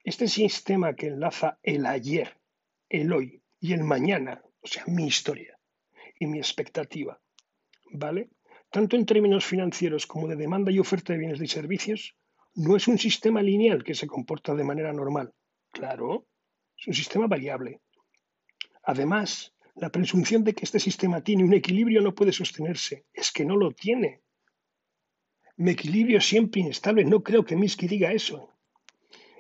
[0.02, 2.38] este sistema que enlaza el ayer,
[2.88, 5.58] el hoy y el mañana, o sea, mi historia
[6.18, 7.20] y mi expectativa,
[7.92, 8.30] ¿vale?
[8.70, 12.16] Tanto en términos financieros como de demanda y oferta de bienes y servicios,
[12.54, 15.34] no es un sistema lineal que se comporta de manera normal.
[15.70, 16.26] Claro,
[16.76, 17.82] es un sistema variable.
[18.82, 23.06] Además, la presunción de que este sistema tiene un equilibrio no puede sostenerse.
[23.12, 24.22] Es que no lo tiene.
[25.56, 27.04] Mi equilibrio siempre inestable.
[27.04, 28.52] No creo que Minsky diga eso.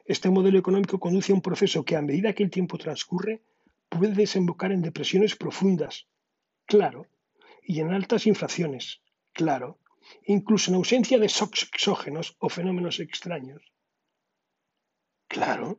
[0.04, 3.42] Este modelo económico conduce a un proceso que a medida que el tiempo transcurre
[3.88, 6.06] puede desembocar en depresiones profundas,
[6.66, 7.06] claro,
[7.62, 9.00] y en altas inflaciones,
[9.32, 9.78] claro,
[10.24, 13.62] incluso en ausencia de exógenos o fenómenos extraños.
[15.26, 15.78] Claro.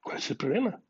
[0.00, 0.82] ¿Cuál es el problema?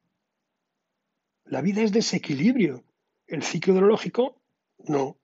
[1.45, 2.85] La vida es desequilibrio.
[3.27, 4.41] El ciclo hidrológico,
[4.79, 5.19] no.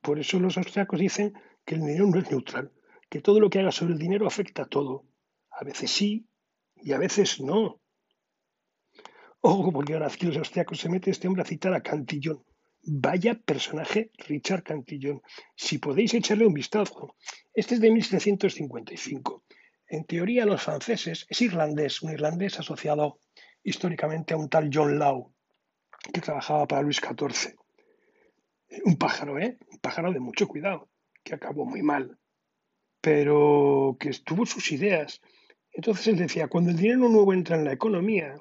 [0.00, 1.32] Por eso los austriacos dicen
[1.64, 2.72] que el dinero no es neutral,
[3.08, 5.06] que todo lo que haga sobre el dinero afecta a todo.
[5.50, 6.26] A veces sí
[6.76, 7.80] y a veces no.
[9.40, 12.44] Ojo, porque ahora aquí los austriacos se mete este hombre a citar a Cantillón.
[12.84, 15.22] Vaya personaje Richard Cantillón.
[15.56, 17.16] Si podéis echarle un vistazo.
[17.52, 19.44] Este es de 1755.
[19.88, 23.18] En teoría, los franceses es irlandés, un irlandés asociado
[23.62, 25.32] históricamente a un tal John Law,
[26.12, 27.54] que trabajaba para Luis XIV.
[28.84, 29.58] Un pájaro, ¿eh?
[29.70, 30.88] Un pájaro de mucho cuidado,
[31.22, 32.18] que acabó muy mal,
[33.00, 35.20] pero que tuvo sus ideas.
[35.70, 38.36] Entonces él decía, cuando el dinero nuevo entra en la economía,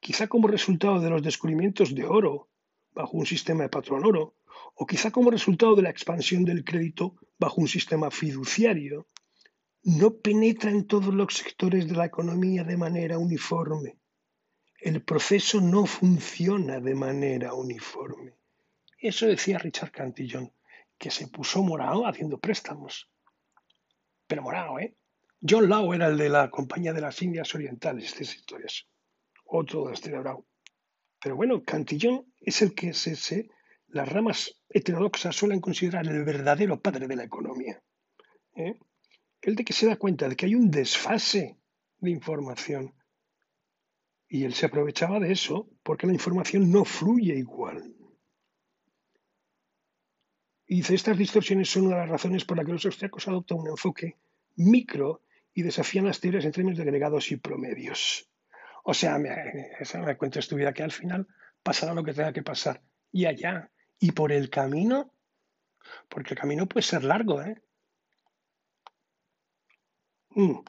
[0.00, 2.48] quizá como resultado de los descubrimientos de oro
[2.92, 4.34] bajo un sistema de patrón oro,
[4.74, 9.06] o quizá como resultado de la expansión del crédito bajo un sistema fiduciario,
[9.82, 13.98] no penetra en todos los sectores de la economía de manera uniforme
[14.80, 18.34] el proceso no funciona de manera uniforme.
[18.98, 20.52] Eso decía Richard Cantillon,
[20.98, 23.10] que se puso morado haciendo préstamos.
[24.26, 24.96] Pero morado, ¿eh?
[25.48, 28.86] John Law era el de la Compañía de las Indias Orientales, estas historias.
[29.44, 30.46] Otro descerebrado.
[31.22, 33.48] Pero bueno, Cantillon es el que se,
[33.88, 37.82] las ramas heterodoxas suelen considerar el verdadero padre de la economía.
[38.54, 38.78] ¿eh?
[39.40, 41.58] El de que se da cuenta de que hay un desfase
[41.98, 42.94] de información.
[44.28, 47.94] Y él se aprovechaba de eso porque la información no fluye igual.
[50.66, 53.58] Y dice, estas distorsiones son una de las razones por las que los austriacos adoptan
[53.58, 54.16] un enfoque
[54.56, 55.22] micro
[55.54, 58.28] y desafían las teorías en términos de agregados y promedios.
[58.82, 59.30] O sea, me,
[59.78, 61.26] esa me cuentas tu vida que al final
[61.62, 62.82] pasará lo que tenga que pasar.
[63.12, 63.70] Y allá.
[63.98, 65.12] Y por el camino,
[66.08, 67.62] porque el camino puede ser largo, ¿eh?
[70.30, 70.60] Mm.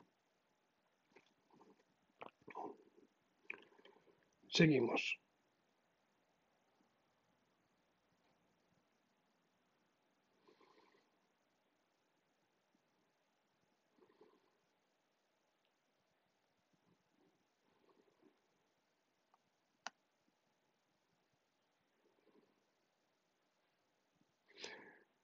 [4.58, 5.20] Seguimos.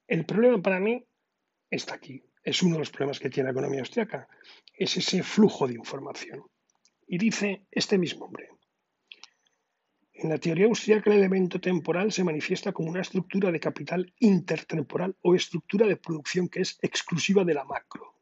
[0.06, 1.04] El problema para mí
[1.72, 2.24] está aquí.
[2.44, 4.28] Es uno de los problemas que tiene la economía austriaca.
[4.78, 6.44] Es ese flujo de información.
[7.08, 8.50] Y dice este mismo hombre.
[10.14, 15.18] En la teoría austriaca el elemento temporal se manifiesta como una estructura de capital intertemporal
[15.22, 18.20] o estructura de producción que es exclusiva de la macro.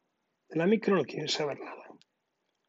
[0.49, 1.83] De la micro no quieren saber nada.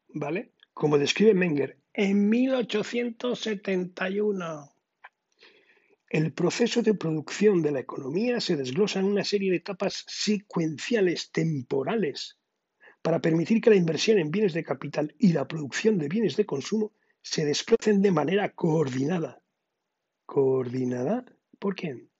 [0.09, 0.51] ¿Vale?
[0.73, 4.69] Como describe Menger en 1871.
[6.09, 11.31] El proceso de producción de la economía se desglosa en una serie de etapas secuenciales
[11.31, 12.37] temporales
[13.01, 16.45] para permitir que la inversión en bienes de capital y la producción de bienes de
[16.45, 19.41] consumo se desplacen de manera coordinada.
[20.25, 21.25] ¿Coordinada?
[21.57, 22.11] ¿Por quién?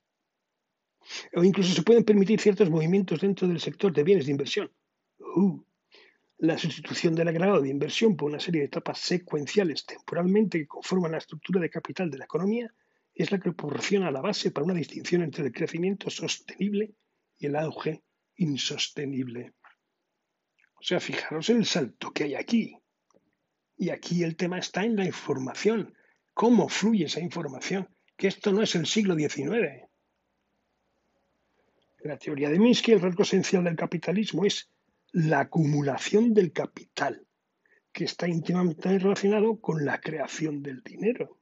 [1.35, 4.71] O incluso se pueden permitir ciertos movimientos dentro del sector de bienes de inversión.
[5.19, 5.61] Uh,
[6.37, 11.11] la sustitución del agregado de inversión por una serie de etapas secuenciales temporalmente que conforman
[11.11, 12.73] la estructura de capital de la economía
[13.13, 16.95] es la que proporciona la base para una distinción entre el crecimiento sostenible
[17.37, 18.03] y el auge
[18.37, 19.53] insostenible.
[20.75, 22.77] O sea, fijaros el salto que hay aquí.
[23.77, 25.93] Y aquí el tema está en la información.
[26.33, 27.87] ¿Cómo fluye esa información?
[28.15, 29.87] Que esto no es el siglo XIX.
[32.03, 34.69] la teoría de Minsky, el rasgo esencial del capitalismo es
[35.13, 37.25] la acumulación del capital,
[37.93, 41.39] que está íntimamente relacionado con la creación del dinero.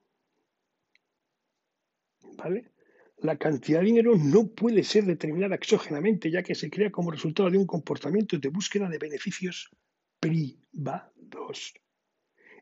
[3.18, 7.50] La cantidad de dinero no puede ser determinada exógenamente, ya que se crea como resultado
[7.50, 9.70] de un comportamiento de búsqueda de beneficios
[10.20, 11.74] privados.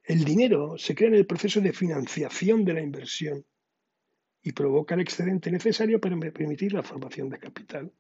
[0.03, 3.45] El dinero se crea en el proceso de financiación de la inversión
[4.41, 7.93] y provoca el excedente necesario para permitir la formación de capital.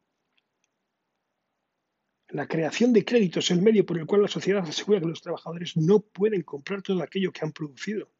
[2.29, 5.21] La creación de créditos es el medio por el cual la sociedad asegura que los
[5.21, 8.11] trabajadores no pueden comprar todo aquello que han producido.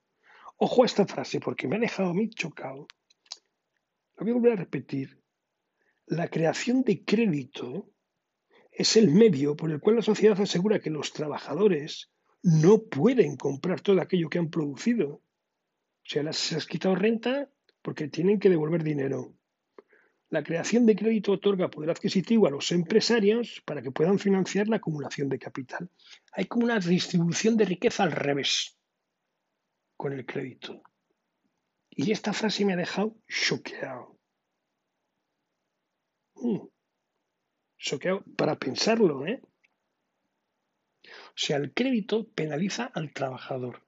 [0.58, 2.88] Ojo a esta frase porque me ha dejado a mí chocado
[4.24, 5.22] voy a volver a repetir.
[6.06, 7.90] La creación de crédito
[8.72, 12.12] es el medio por el cual la sociedad asegura que los trabajadores
[12.44, 15.10] no pueden comprar todo aquello que han producido.
[15.16, 15.22] O
[16.06, 17.50] sea, les has quitado renta
[17.82, 19.34] porque tienen que devolver dinero.
[20.30, 24.78] La creación de crédito otorga poder adquisitivo a los empresarios para que puedan financiar la
[24.78, 25.90] acumulación de capital.
[26.34, 28.78] Hay como una distribución de riqueza al revés
[29.98, 30.84] con el crédito.
[31.90, 34.20] Y esta frase me ha dejado choqueado.
[36.36, 36.68] Mm.
[38.38, 39.42] Para pensarlo, ¿eh?
[41.42, 43.88] Sea, el crédito penaliza al trabajador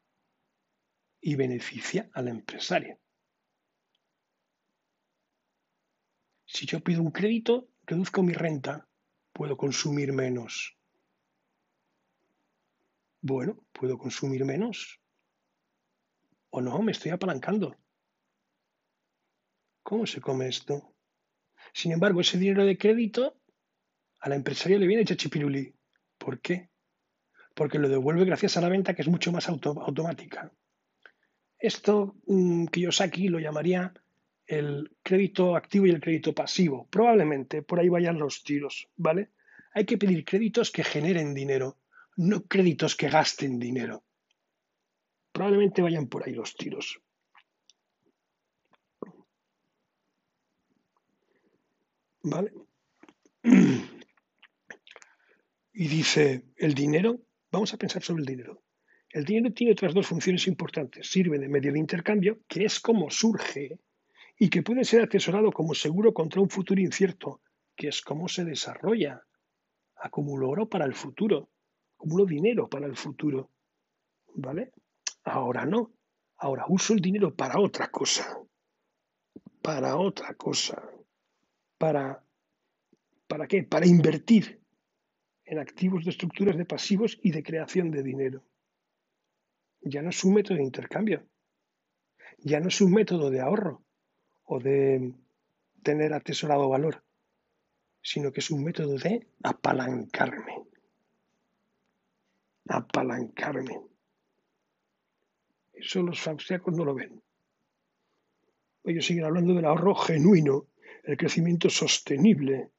[1.19, 2.97] y beneficia al empresario.
[6.45, 8.87] Si yo pido un crédito, reduzco mi renta,
[9.33, 10.77] puedo consumir menos.
[13.19, 15.01] Bueno, puedo consumir menos.
[16.51, 17.75] O no, me estoy apalancando.
[19.83, 20.95] ¿Cómo se come esto?
[21.73, 23.41] Sin embargo, ese dinero de crédito
[24.21, 25.75] a la empresaria le viene chachipiruli.
[26.17, 26.70] ¿Por qué?
[27.53, 30.51] Porque lo devuelve gracias a la venta que es mucho más automática.
[31.59, 33.93] Esto mm, que yo aquí lo llamaría
[34.47, 36.87] el crédito activo y el crédito pasivo.
[36.89, 39.29] Probablemente por ahí vayan los tiros, ¿vale?
[39.73, 41.77] Hay que pedir créditos que generen dinero,
[42.17, 44.03] no créditos que gasten dinero.
[45.31, 46.99] Probablemente vayan por ahí los tiros.
[52.23, 52.53] ¿Vale?
[55.73, 57.21] Y dice, el dinero,
[57.51, 58.63] vamos a pensar sobre el dinero.
[59.09, 61.09] El dinero tiene otras dos funciones importantes.
[61.09, 63.79] Sirve de medio de intercambio, que es como surge,
[64.37, 67.41] y que puede ser atesorado como seguro contra un futuro incierto,
[67.75, 69.21] que es como se desarrolla.
[69.97, 71.49] Acumulo oro para el futuro,
[71.95, 73.51] acumulo dinero para el futuro.
[74.33, 74.71] ¿Vale?
[75.25, 75.91] Ahora no.
[76.37, 78.39] Ahora uso el dinero para otra cosa.
[79.61, 80.81] Para otra cosa
[81.81, 82.23] para,
[83.27, 83.63] ¿para qué?
[83.63, 84.60] Para invertir
[85.51, 88.41] en activos de estructuras de pasivos y de creación de dinero.
[89.81, 91.27] Ya no es un método de intercambio,
[92.37, 93.83] ya no es un método de ahorro
[94.45, 95.13] o de
[95.83, 97.03] tener atesorado valor,
[98.01, 100.63] sino que es un método de apalancarme.
[102.69, 103.81] Apalancarme.
[105.73, 107.21] Eso los faustiacos no lo ven.
[108.85, 110.67] Ellos siguen hablando del ahorro genuino,
[111.03, 112.71] el crecimiento sostenible,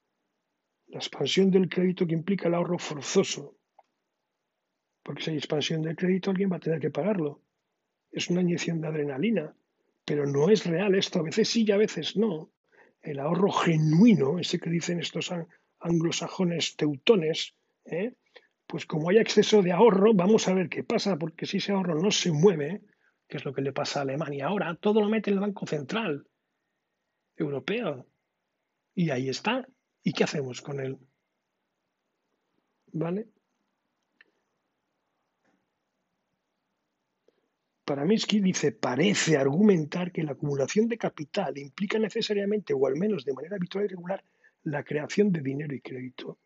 [0.93, 3.57] la expansión del crédito que implica el ahorro forzoso.
[5.03, 7.41] Porque si hay expansión del crédito, alguien va a tener que pagarlo.
[8.11, 9.57] Es una inyección de adrenalina,
[10.05, 11.21] pero no es real esto.
[11.21, 12.51] A veces sí y a veces no.
[13.01, 15.33] El ahorro genuino, ese que dicen estos
[15.81, 17.55] anglosajones teutones,
[17.87, 18.13] ¿eh?
[18.67, 21.99] pues como hay exceso de ahorro, vamos a ver qué pasa, porque si ese ahorro
[22.01, 22.83] no se mueve,
[23.29, 25.67] que es lo que le pasa a Alemania ahora, todo lo mete en el Banco
[25.67, 26.27] Central
[27.35, 28.07] Europeo.
[28.95, 29.67] Y ahí está.
[30.03, 30.99] ¿Y qué hacemos con él?
[32.93, 33.29] ¿Vale?
[37.85, 43.33] Paraminsky dice, parece argumentar que la acumulación de capital implica necesariamente, o al menos de
[43.33, 44.25] manera habitual y regular,
[44.65, 46.39] la creación de dinero y crédito.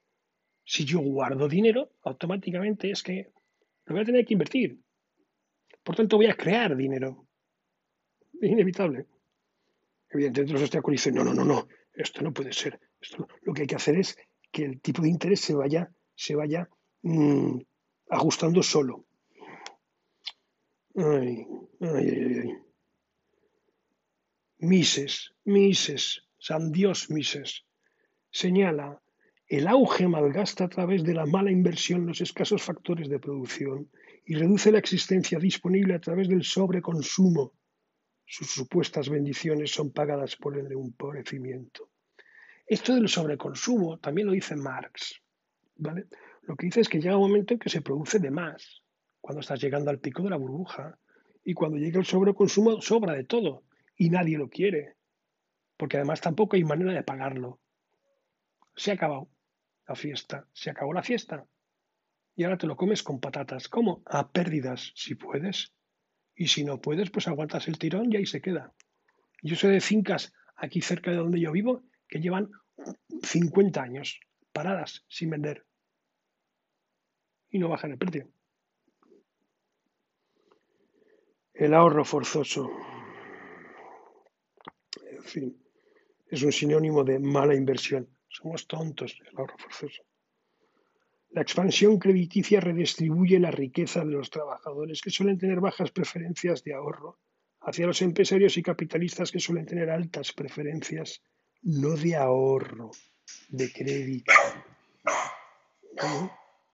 [0.64, 3.30] Si yo guardo dinero, automáticamente es que
[3.84, 4.80] lo voy a tener que invertir.
[5.82, 7.26] Por tanto, voy a crear dinero.
[8.40, 9.06] Es inevitable.
[10.10, 12.80] Evidentemente los obstáculos dicen, no, no, no, no, esto no puede ser.
[13.42, 14.16] Lo que hay que hacer es
[14.50, 16.68] que el tipo de interés se vaya, se vaya
[17.02, 17.58] mmm,
[18.08, 19.06] ajustando solo.
[24.58, 27.64] Mises, Mises, San Dios Mises,
[28.30, 29.02] señala
[29.48, 33.90] el auge malgasta a través de la mala inversión los escasos factores de producción
[34.24, 37.52] y reduce la existencia disponible a través del sobreconsumo.
[38.24, 41.90] Sus supuestas bendiciones son pagadas por el empobrecimiento.
[42.66, 45.22] Esto del sobreconsumo también lo dice Marx.
[45.76, 46.06] ¿vale?
[46.42, 48.82] Lo que dice es que llega un momento en que se produce de más,
[49.20, 50.98] cuando estás llegando al pico de la burbuja.
[51.44, 53.64] Y cuando llega el sobreconsumo, sobra de todo.
[53.96, 54.96] Y nadie lo quiere.
[55.76, 57.60] Porque además tampoco hay manera de pagarlo.
[58.74, 59.30] Se ha acabado
[59.86, 60.48] la fiesta.
[60.52, 61.46] Se acabó la fiesta
[62.36, 63.68] y ahora te lo comes con patatas.
[63.68, 64.02] ¿Cómo?
[64.04, 65.72] A pérdidas, si puedes.
[66.34, 68.74] Y si no puedes, pues aguantas el tirón y ahí se queda.
[69.42, 72.50] Yo sé de fincas aquí cerca de donde yo vivo que llevan
[73.22, 74.20] 50 años
[74.52, 75.66] paradas sin vender
[77.50, 78.28] y no bajan el precio.
[81.54, 82.70] El ahorro forzoso.
[85.10, 85.62] En fin,
[86.28, 88.08] es un sinónimo de mala inversión.
[88.28, 90.02] Somos tontos, el ahorro forzoso.
[91.30, 96.74] La expansión crediticia redistribuye la riqueza de los trabajadores, que suelen tener bajas preferencias de
[96.74, 97.18] ahorro,
[97.60, 101.22] hacia los empresarios y capitalistas, que suelen tener altas preferencias
[101.62, 102.90] no de ahorro,
[103.48, 104.32] de crédito.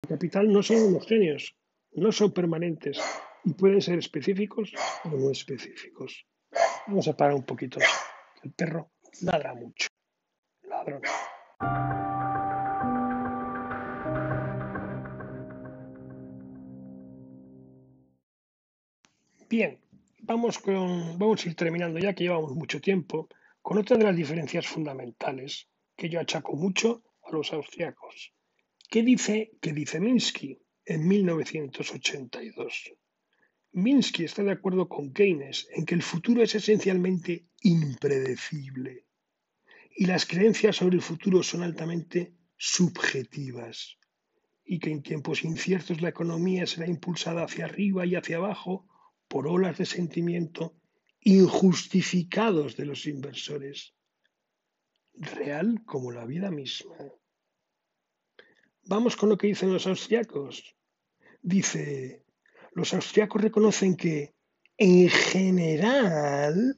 [0.03, 1.55] El capital no son homogéneos,
[1.93, 3.01] no son permanentes
[3.45, 4.72] y pueden ser específicos
[5.05, 6.26] o no específicos.
[6.87, 7.78] Vamos a parar un poquito.
[8.43, 8.91] El perro
[9.22, 9.89] ladra mucho.
[10.62, 11.03] Ladrón.
[19.49, 19.81] Bien,
[20.20, 23.28] vamos, con, vamos a ir terminando ya que llevamos mucho tiempo
[23.62, 28.32] con otra de las diferencias fundamentales que yo achaco mucho a los austriacos.
[28.88, 32.92] ¿Qué dice, qué dice Minsky en 1982?
[33.72, 39.06] Minsky está de acuerdo con Keynes en que el futuro es esencialmente impredecible
[39.94, 43.98] y las creencias sobre el futuro son altamente subjetivas
[44.64, 48.86] y que en tiempos inciertos la economía será impulsada hacia arriba y hacia abajo
[49.28, 50.80] por olas de sentimiento
[51.23, 53.95] injustificados de los inversores,
[55.14, 56.97] real como la vida misma.
[58.85, 60.75] Vamos con lo que dicen los austriacos.
[61.43, 62.25] Dice,
[62.73, 64.35] los austriacos reconocen que,
[64.77, 66.77] en general,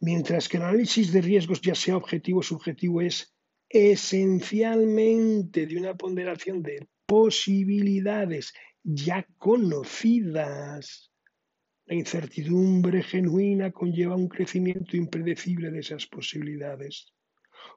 [0.00, 3.32] mientras que el análisis de riesgos, ya sea objetivo o subjetivo, es
[3.68, 11.07] esencialmente de una ponderación de posibilidades ya conocidas,
[11.88, 17.14] la incertidumbre genuina conlleva un crecimiento impredecible de esas posibilidades.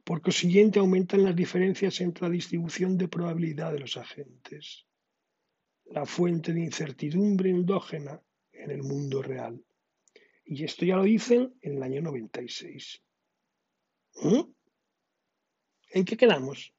[0.04, 4.86] Por consiguiente, aumentan las diferencias entre la distribución de probabilidad de los agentes,
[5.86, 9.64] la fuente de incertidumbre endógena en el mundo real.
[10.44, 13.02] Y esto ya lo dicen en el año 96.
[14.24, 14.42] ¿Mm?
[15.94, 16.74] ¿En qué quedamos?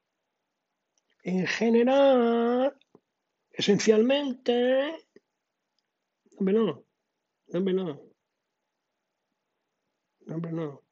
[1.23, 2.77] En general,
[3.49, 4.99] esencialmente,
[6.39, 6.82] no,
[7.53, 8.01] hombre, no.
[10.27, 10.83] hombre, no.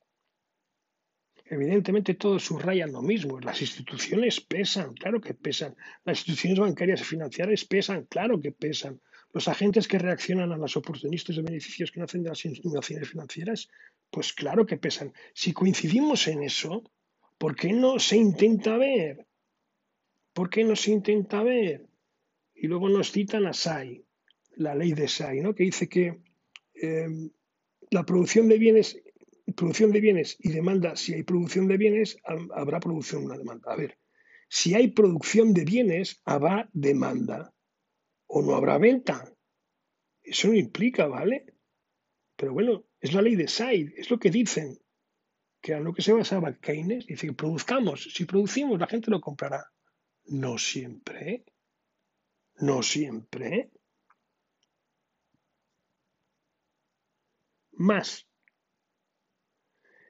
[1.46, 3.40] Evidentemente todos subrayan lo mismo.
[3.42, 5.76] Las instituciones pesan, claro que pesan.
[6.06, 9.02] Las instituciones bancarias y financieras pesan, claro que pesan.
[9.34, 13.68] Los agentes que reaccionan a las oportunistas de beneficios que nacen de las innovaciones financieras,
[14.10, 15.14] pues claro que pesan.
[15.34, 16.84] Si coincidimos en eso,
[17.38, 19.28] ¿por qué no se intenta ver?
[20.34, 21.86] ¿Por qué no se intenta ver?
[22.56, 24.06] Y luego nos citan a SAI,
[24.56, 25.54] la ley de SAI, ¿no?
[25.54, 26.22] que dice que
[26.82, 27.08] eh,
[27.90, 29.02] la producción de bienes
[29.56, 33.72] producción de bienes y demanda, si hay producción de bienes, habrá producción una demanda.
[33.72, 33.98] A ver,
[34.50, 37.54] si hay producción de bienes, habrá demanda
[38.28, 39.34] o no habrá venta.
[40.24, 41.46] Eso no implica, ¿vale?
[42.36, 44.78] Pero bueno, es la ley de Side, es lo que dicen,
[45.62, 49.22] que a lo que se basaba Keynes, dice que produzcamos, si producimos la gente lo
[49.22, 49.66] comprará.
[50.26, 51.46] No siempre,
[52.56, 53.72] no siempre.
[57.82, 58.28] Más,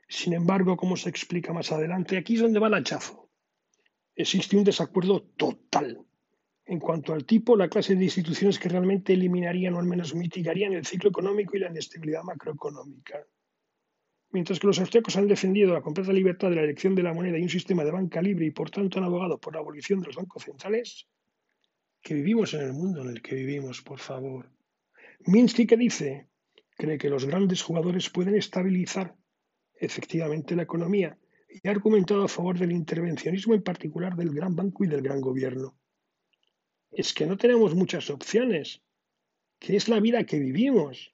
[0.09, 3.30] sin embargo, como se explica más adelante, aquí es donde va el hachazo.
[4.13, 6.05] Existe un desacuerdo total
[6.65, 10.74] en cuanto al tipo, la clase de instituciones que realmente eliminarían o al menos mitigarían
[10.74, 13.26] el ciclo económico y la inestabilidad macroeconómica.
[14.32, 17.38] Mientras que los austríacos han defendido la completa libertad de la elección de la moneda
[17.38, 20.07] y un sistema de banca libre y por tanto han abogado por la abolición de
[20.07, 21.07] los bancos centrales,
[22.01, 24.51] que vivimos en el mundo en el que vivimos, por favor.
[25.26, 26.31] Minsky, que dice,
[26.82, 29.16] cree que los grandes jugadores pueden estabilizar
[29.76, 31.16] efectivamente la economía
[31.48, 35.22] y ha argumentado a favor del intervencionismo en particular del gran banco y del gran
[35.22, 35.78] gobierno.
[36.92, 38.82] Es que no tenemos muchas opciones,
[39.60, 41.14] que es la vida que vivimos.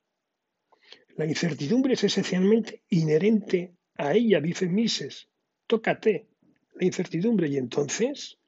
[1.17, 5.27] La incertidumbre es esencialmente inherente a ella, dice Mises.
[5.67, 6.29] Tócate
[6.75, 8.39] la incertidumbre y entonces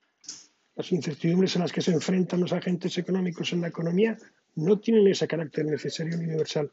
[0.74, 4.18] las incertidumbres en las que se enfrentan los agentes económicos en la economía
[4.60, 6.72] no tienen ese carácter necesario y universal,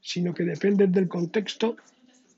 [0.00, 1.76] sino que dependen del contexto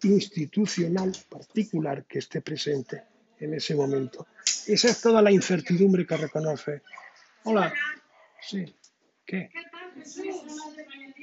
[0.02, 3.02] institucional particular que esté presente
[3.40, 4.26] en ese momento.
[4.66, 6.82] Esa es toda la incertidumbre que reconoce.
[7.44, 7.72] Hola.
[8.40, 8.64] Sí.
[9.24, 9.50] ¿Qué?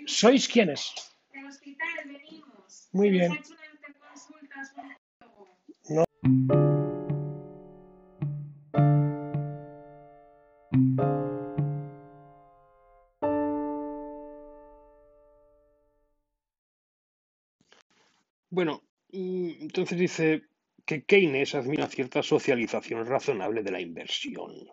[0.06, 0.94] ¿Sois quiénes?
[2.92, 3.40] Muy bien.
[5.90, 6.73] No.
[19.74, 20.44] Entonces dice
[20.86, 24.70] que Keynes admira cierta socialización razonable de la inversión.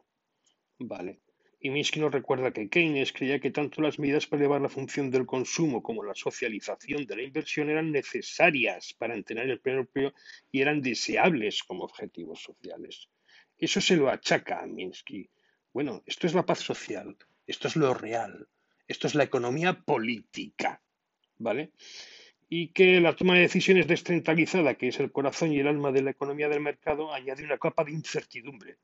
[0.79, 1.23] Vale.
[1.59, 5.11] Y Minsky nos recuerda que Keynes creía que tanto las medidas para elevar la función
[5.11, 10.13] del consumo como la socialización de la inversión eran necesarias para mantener el empleo
[10.53, 13.09] y eran deseables como objetivos sociales.
[13.57, 15.31] Eso se lo achaca a Minsky.
[15.73, 18.49] Bueno, esto es la paz social, esto es lo real,
[18.87, 20.83] esto es la economía política.
[21.39, 21.73] ¿Vale?
[22.53, 26.03] Y que la toma de decisiones descentralizada, que es el corazón y el alma de
[26.03, 28.77] la economía del mercado, añade una capa de incertidumbre.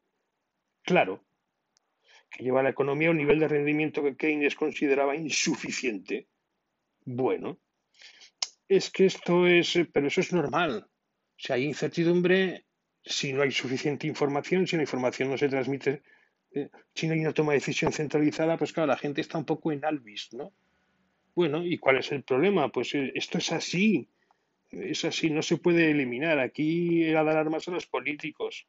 [0.82, 1.24] Claro,
[2.30, 6.28] que lleva a la economía a un nivel de rendimiento que Keynes consideraba insuficiente.
[7.04, 7.58] Bueno,
[8.68, 10.86] es que esto es, pero eso es normal.
[11.36, 12.66] Si hay incertidumbre,
[13.04, 16.02] si no hay suficiente información, si la información no se transmite,
[16.52, 19.44] eh, si no hay una toma de decisión centralizada, pues claro, la gente está un
[19.44, 20.52] poco en albis, ¿no?
[21.36, 22.72] Bueno, ¿y cuál es el problema?
[22.72, 24.08] Pues eh, esto es así,
[24.70, 26.38] es así, no se puede eliminar.
[26.38, 28.66] Aquí era dar armas a los políticos.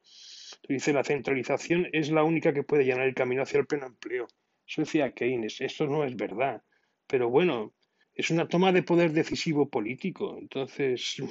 [0.68, 4.28] Dice, la centralización es la única que puede llenar el camino hacia el pleno empleo.
[4.66, 6.62] Eso decía Keynes, esto no es verdad.
[7.06, 7.72] Pero bueno,
[8.14, 10.36] es una toma de poder decisivo político.
[10.38, 11.22] Entonces,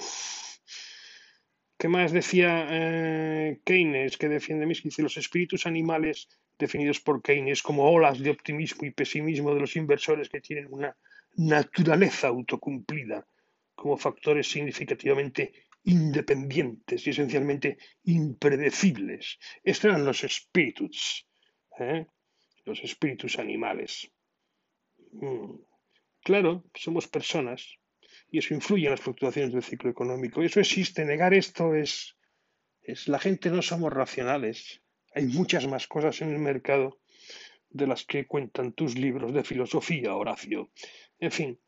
[1.78, 7.62] ¿qué más decía eh, Keynes que defiende mis Dice, los espíritus animales definidos por Keynes
[7.62, 10.98] como olas de optimismo y pesimismo de los inversores que tienen una
[11.38, 13.26] naturaleza autocumplida
[13.76, 19.40] como factores significativamente independientes y esencialmente impredecibles.
[19.64, 21.28] Estos eran los espíritus,
[21.80, 22.06] ¿eh?
[22.66, 24.12] los espíritus animales.
[25.14, 25.56] Mm.
[26.24, 27.78] Claro, somos personas
[28.30, 30.42] y eso influye en las fluctuaciones del ciclo económico.
[30.42, 31.06] Eso existe.
[31.06, 32.18] Negar esto es,
[32.82, 34.82] es la gente no somos racionales.
[35.14, 37.00] Hay muchas más cosas en el mercado
[37.70, 40.70] de las que cuentan tus libros de filosofía, Horacio.
[41.20, 41.60] En fin,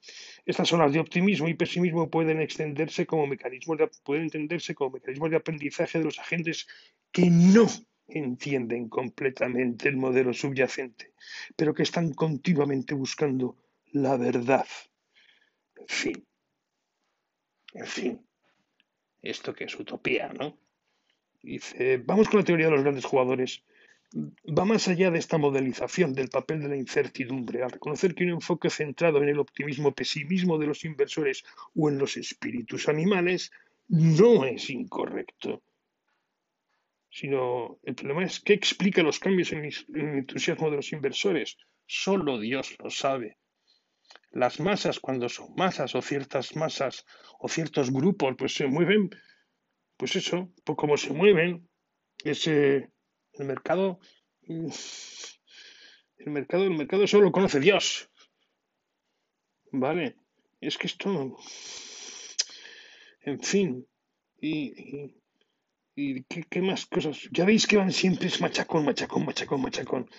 [0.46, 5.32] estas olas de optimismo y pesimismo pueden extenderse como mecanismos de, pueden entenderse como mecanismos
[5.32, 6.68] de aprendizaje de los agentes
[7.12, 7.68] que no
[8.08, 11.14] entienden completamente el modelo subyacente,
[11.56, 13.58] pero que están continuamente buscando
[13.92, 14.68] la verdad.
[15.76, 16.28] En fin,
[17.74, 18.28] en fin,
[19.22, 20.58] esto que es utopía, ¿no?
[21.42, 23.64] Dice, vamos con la teoría de los grandes jugadores
[24.14, 28.32] va más allá de esta modelización del papel de la incertidumbre, al reconocer que un
[28.32, 31.44] enfoque centrado en el optimismo-pesimismo de los inversores
[31.76, 33.52] o en los espíritus animales
[33.88, 35.62] no es incorrecto,
[37.10, 41.58] sino el problema es qué explica los cambios en el entusiasmo de los inversores.
[41.86, 43.38] Solo Dios lo sabe.
[44.32, 47.06] Las masas, cuando son masas o ciertas masas
[47.40, 49.10] o ciertos grupos, pues se mueven,
[49.98, 51.68] pues eso, pues como se mueven,
[52.24, 52.92] ese,
[53.40, 54.00] el mercado,
[54.48, 54.70] mm,
[56.18, 58.10] el mercado, el mercado solo lo conoce Dios.
[59.72, 60.16] ¿Vale?
[60.60, 61.38] Es que esto,
[63.22, 63.88] en fin,
[64.42, 65.14] y,
[65.96, 67.30] y, ¿qué, más cosas.
[67.32, 70.10] Ya veis que van siempre es machacón, machacón, machacón, machacón.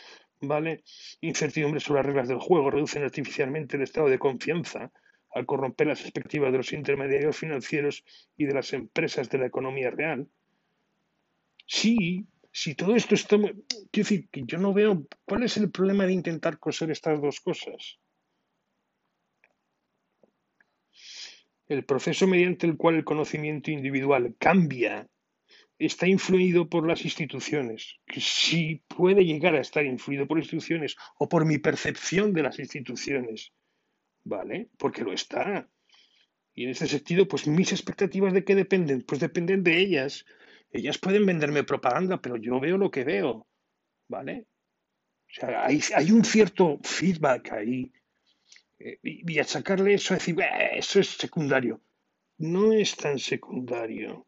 [0.43, 0.85] ¿Vale?
[1.21, 4.91] Incertidumbre sobre las reglas del juego reducen artificialmente el estado de confianza
[5.33, 8.05] al corromper las expectativas de los intermediarios financieros
[8.37, 10.29] y de las empresas de la economía real.
[11.67, 12.27] Sí,
[12.61, 13.39] si todo esto está...
[13.39, 13.55] Quiero
[13.91, 17.99] decir que yo no veo cuál es el problema de intentar coser estas dos cosas.
[21.69, 25.09] El proceso mediante el cual el conocimiento individual cambia
[25.79, 31.31] está influido por las instituciones, que sí puede llegar a estar influido por instituciones o
[31.31, 33.55] por mi percepción de las instituciones,
[34.23, 34.69] ¿vale?
[34.77, 35.67] Porque lo está.
[36.53, 40.27] Y en ese sentido, pues mis expectativas de qué dependen, pues dependen de ellas.
[40.73, 43.47] Ellas pueden venderme propaganda, pero yo veo lo que veo,
[44.09, 44.47] ¿vale?
[45.29, 47.93] O sea, hay, un cierto feedback ahí
[48.79, 50.37] eh, y, achacarle eso, decir,
[50.73, 51.81] eso es secundario.
[52.39, 54.27] No es tan secundario.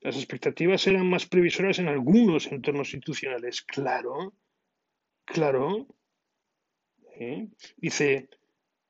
[0.00, 4.34] Las expectativas eran más previsoras en algunos entornos institucionales, claro,
[5.24, 5.88] claro.
[7.18, 7.48] ¿eh?
[7.76, 8.28] Dice,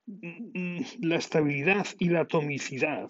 [0.06, 3.08] mm, la estabilidad y la atomicidad.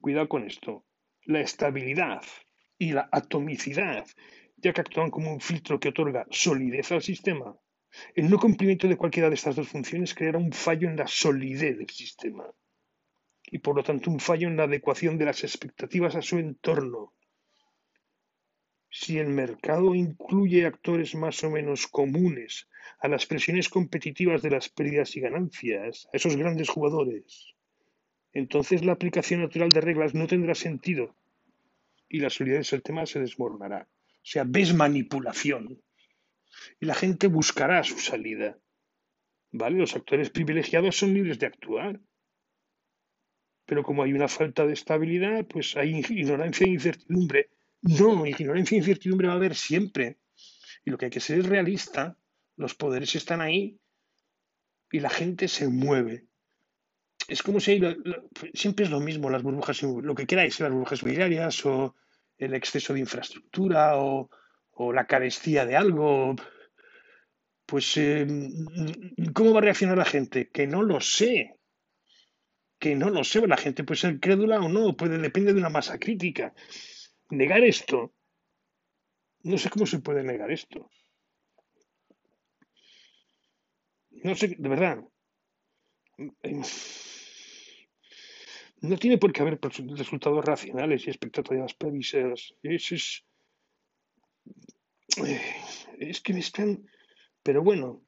[0.00, 0.84] Cuidado con esto.
[1.26, 2.22] La estabilidad
[2.78, 4.06] y la atomicidad,
[4.56, 7.56] ya que actúan como un filtro que otorga solidez al sistema,
[8.14, 11.78] el no cumplimiento de cualquiera de estas dos funciones creará un fallo en la solidez
[11.78, 12.44] del sistema
[13.46, 17.12] y por lo tanto un fallo en la adecuación de las expectativas a su entorno.
[18.90, 22.68] Si el mercado incluye actores más o menos comunes
[22.98, 27.53] a las presiones competitivas de las pérdidas y ganancias, a esos grandes jugadores,
[28.34, 31.16] entonces la aplicación natural de reglas no tendrá sentido
[32.08, 33.88] y la solidez del tema se desmoronará.
[33.90, 35.80] O sea, ves manipulación
[36.80, 38.58] y la gente buscará su salida.
[39.52, 39.78] ¿Vale?
[39.78, 42.00] Los actores privilegiados son libres de actuar.
[43.66, 47.50] Pero como hay una falta de estabilidad, pues hay ignorancia e incertidumbre.
[47.82, 50.18] No, ignorancia e incertidumbre va a haber siempre.
[50.84, 52.18] Y lo que hay que ser es realista.
[52.56, 53.78] Los poderes están ahí
[54.90, 56.26] y la gente se mueve.
[57.28, 57.80] Es como si
[58.52, 61.94] siempre es lo mismo, las burbujas, lo que queráis, las burbujas inmobiliarias o
[62.38, 64.28] el exceso de infraestructura o,
[64.72, 66.34] o la carestía de algo,
[67.66, 68.26] pues eh,
[69.32, 70.50] ¿cómo va a reaccionar la gente?
[70.50, 71.54] Que no lo sé.
[72.78, 73.46] Que no lo sé.
[73.46, 76.54] La gente puede ser crédula o no, puede, depende de una masa crítica.
[77.30, 78.12] Negar esto.
[79.50, 80.90] No sé cómo se puede negar esto.
[84.28, 84.98] No sé, de verdad.
[88.80, 92.54] No tiene por qué haber resultados racionales y expectativas previsas.
[92.62, 93.24] Es, es,
[95.24, 95.40] eh,
[95.98, 96.86] es que me están
[97.44, 98.02] pero bueno,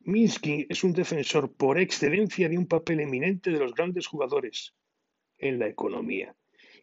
[0.00, 4.74] Minsky es un defensor por excelencia de un papel eminente de los grandes jugadores
[5.38, 6.34] en la economía.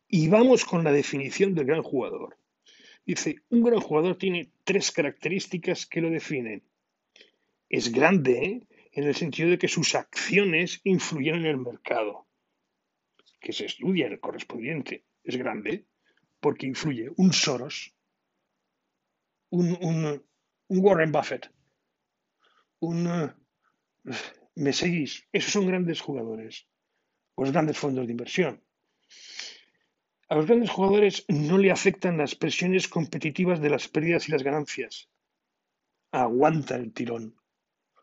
[0.08, 2.38] Y vamos con la definición del gran jugador.
[3.06, 6.64] Dice, un gran jugador tiene tres características que lo definen.
[7.68, 8.68] Es grande ¿eh?
[8.92, 12.28] En el sentido de que sus acciones influyen en el mercado,
[13.40, 15.06] que se estudia en el correspondiente.
[15.24, 15.86] Es grande
[16.40, 17.96] porque influye un Soros,
[19.50, 20.24] un,
[20.70, 21.52] Warren Buffett,
[22.80, 23.34] un...
[24.56, 25.28] ¿Me seguís?
[25.32, 26.68] Esos son grandes jugadores,
[27.38, 28.62] los grandes fondos de inversión.
[30.28, 34.44] A los grandes jugadores no le afectan las presiones competitivas de las pérdidas y las
[34.44, 35.10] ganancias.
[36.12, 37.41] Aguanta el tirón,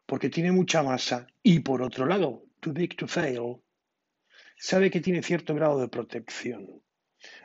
[0.08, 1.26] porque tiene mucha masa.
[1.42, 3.58] Y por otro lado, too big to fail,
[4.56, 6.82] sabe que tiene cierto grado de protección.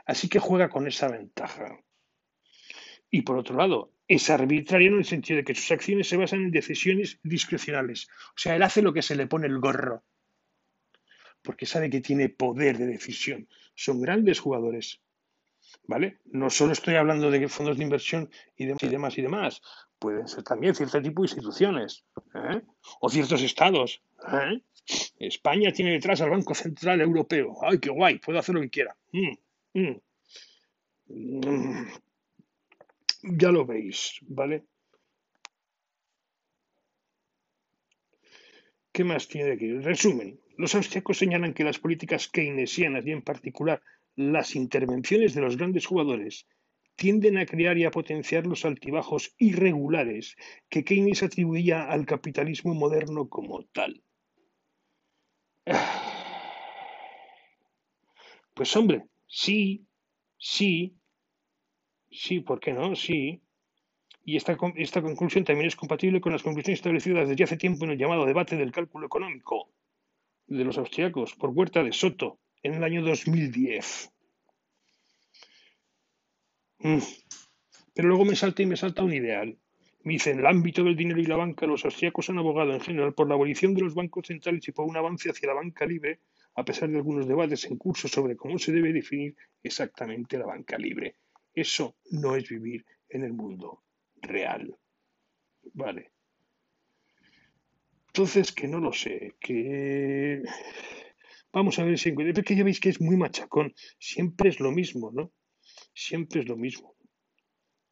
[0.05, 1.77] Así que juega con esa ventaja.
[3.11, 6.41] Y por otro lado, es arbitrario en el sentido de que sus acciones se basan
[6.41, 8.07] en decisiones discrecionales.
[8.29, 10.05] O sea, él hace lo que se le pone el gorro,
[11.41, 13.49] porque sabe que tiene poder de decisión.
[13.75, 15.01] Son grandes jugadores.
[15.85, 16.19] ¿Vale?
[16.25, 19.61] No solo estoy hablando de fondos de inversión y demás y demás,
[20.03, 22.03] Pueden ser también cierto tipo de instituciones
[22.35, 22.61] ¿eh?
[22.99, 24.01] o ciertos estados.
[24.33, 24.61] ¿eh?
[25.17, 27.55] España tiene detrás al Banco Central Europeo.
[27.61, 28.19] ¡Ay, qué guay!
[28.19, 28.97] Puedo hacer lo que quiera.
[29.13, 30.01] Mm, mm.
[31.07, 31.87] Mm
[33.23, 34.65] ya lo veis, ¿vale?
[38.91, 39.71] ¿Qué más tiene aquí?
[39.79, 40.37] Resumen.
[40.57, 43.81] Los austriacos señalan que las políticas keynesianas y en particular
[44.17, 46.45] las intervenciones de los grandes jugadores
[46.95, 50.35] tienden a crear y a potenciar los altibajos irregulares
[50.69, 54.03] que Keynes atribuía al capitalismo moderno como tal.
[58.55, 59.87] Pues hombre, sí,
[60.37, 60.95] sí,
[62.11, 62.95] sí, ¿por qué no?
[62.95, 63.41] Sí.
[64.23, 67.91] Y esta, esta conclusión también es compatible con las conclusiones establecidas desde hace tiempo en
[67.91, 69.73] el llamado debate del cálculo económico
[70.45, 74.12] de los austriacos por Huerta de Soto en el año 2010.
[76.83, 76.99] Mm.
[77.95, 79.57] Pero luego me salta y me salta un ideal.
[80.03, 82.81] Me dice, en el ámbito del dinero y la banca, los austriacos han abogado en
[82.81, 85.85] general por la abolición de los bancos centrales y por un avance hacia la banca
[85.85, 86.19] libre,
[86.55, 90.77] a pesar de algunos debates en curso sobre cómo se debe definir exactamente la banca
[90.77, 91.15] libre.
[91.53, 93.83] Eso no es vivir en el mundo
[94.21, 94.75] real.
[95.73, 96.11] Vale.
[98.07, 100.43] Entonces, que no lo sé, que...
[101.53, 102.43] Vamos a ver si encuentro.
[102.43, 103.73] que ya veis que es muy machacón.
[103.99, 105.31] Siempre es lo mismo, ¿no?
[105.93, 106.95] Siempre es lo mismo.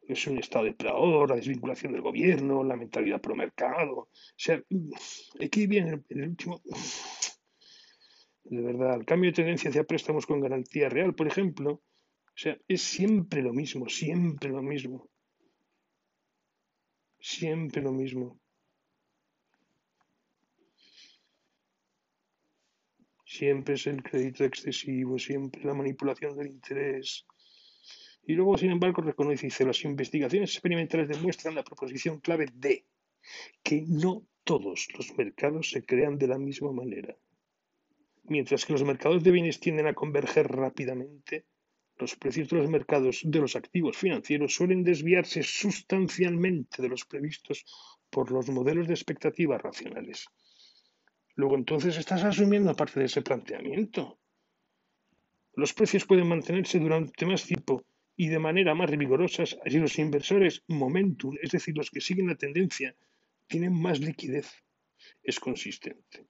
[0.02, 3.94] Es un estado de depredador, la desvinculación del gobierno, la mentalidad pro mercado.
[3.94, 4.62] O sea,
[5.40, 6.62] aquí viene en el último.
[8.44, 11.74] De verdad, el cambio de tendencia hacia préstamos con garantía real, por ejemplo.
[11.74, 15.10] O sea, es siempre lo mismo, siempre lo mismo.
[17.20, 18.40] Siempre lo mismo.
[23.26, 27.26] Siempre es el crédito excesivo, siempre la manipulación del interés.
[28.24, 32.86] Y luego, sin embargo, reconoce, dice, las investigaciones experimentales demuestran la proposición clave de
[33.64, 37.16] que no todos los mercados se crean de la misma manera.
[38.24, 41.46] Mientras que los mercados de bienes tienden a converger rápidamente,
[41.98, 47.66] los precios de los mercados de los activos financieros suelen desviarse sustancialmente de los previstos
[48.10, 50.26] por los modelos de expectativas racionales.
[51.36, 54.20] Luego entonces estás asumiendo parte de ese planteamiento.
[55.54, 57.84] Los precios pueden mantenerse durante más tiempo
[58.22, 62.36] y de manera más vigorosa si los inversores momentum, es decir, los que siguen la
[62.36, 62.96] tendencia,
[63.48, 64.48] tienen más liquidez.
[65.24, 66.28] Es consistente.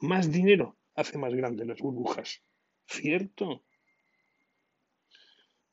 [0.00, 2.42] Más dinero hace más grandes las burbujas.
[2.88, 3.64] ¿Cierto?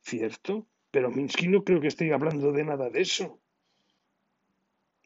[0.02, 0.68] ¿Cierto?
[0.92, 3.42] Pero Minsky no creo que esté hablando de nada de eso.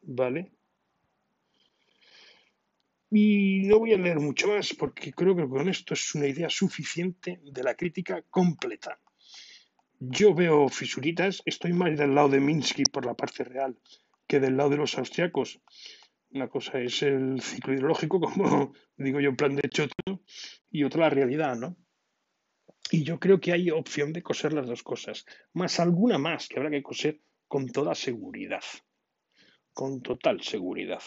[0.02, 0.52] ¿Vale?
[3.12, 6.50] Y no voy a leer mucho más porque creo que con esto es una idea
[6.50, 9.00] suficiente de la crítica completa.
[10.06, 13.80] Yo veo fisuritas, estoy más del lado de Minsky por la parte real
[14.28, 15.62] que del lado de los austriacos.
[16.32, 20.22] Una cosa es el ciclo ideológico, como digo yo, en plan de choto,
[20.70, 21.78] y otra la realidad, ¿no?
[22.92, 26.58] Y yo creo que hay opción de coser las dos cosas, más alguna más que
[26.58, 28.64] habrá que coser con toda seguridad,
[29.74, 31.02] con total seguridad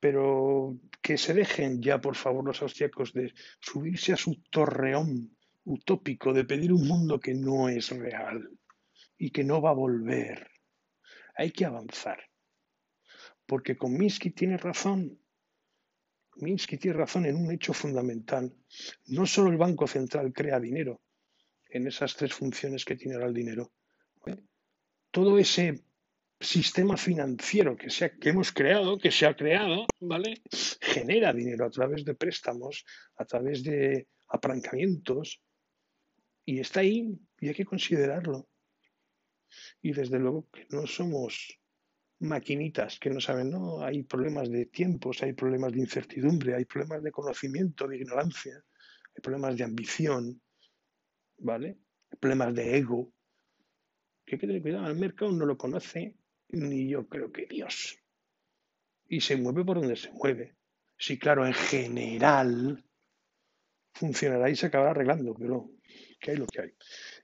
[0.00, 6.32] pero que se dejen ya, por favor, los austriacos de subirse a su torreón utópico
[6.32, 8.48] de pedir un mundo que no es real
[9.16, 10.50] y que no va a volver.
[11.36, 12.20] Hay que avanzar.
[13.46, 15.18] Porque con Minsky tiene razón.
[16.36, 18.54] Minsky tiene razón en un hecho fundamental.
[19.06, 21.02] No solo el Banco Central crea dinero
[21.68, 23.72] en esas tres funciones que tiene ahora el dinero.
[25.10, 25.84] Todo ese
[26.40, 27.88] sistema financiero que,
[28.20, 30.42] que hemos creado, que se ha creado, ¿vale?
[30.80, 32.84] Genera dinero a través de préstamos,
[33.16, 35.40] a través de apalancamientos,
[36.44, 38.48] y está ahí y hay que considerarlo.
[39.80, 41.58] Y desde luego que no somos
[42.22, 47.02] maquinitas que no saben, no, hay problemas de tiempos, hay problemas de incertidumbre, hay problemas
[47.02, 50.40] de conocimiento, de ignorancia, hay problemas de ambición,
[51.38, 51.78] ¿vale?
[52.10, 53.12] Hay problemas de ego,
[54.24, 56.16] que hay que tener cuidado, el mercado no lo conoce
[56.48, 57.98] ni yo creo que Dios.
[59.08, 60.56] Y se mueve por donde se mueve.
[60.96, 62.84] Sí, claro, en general
[63.94, 65.70] funcionará y se acabará arreglando, pero
[66.22, 66.74] que hay lo que hay.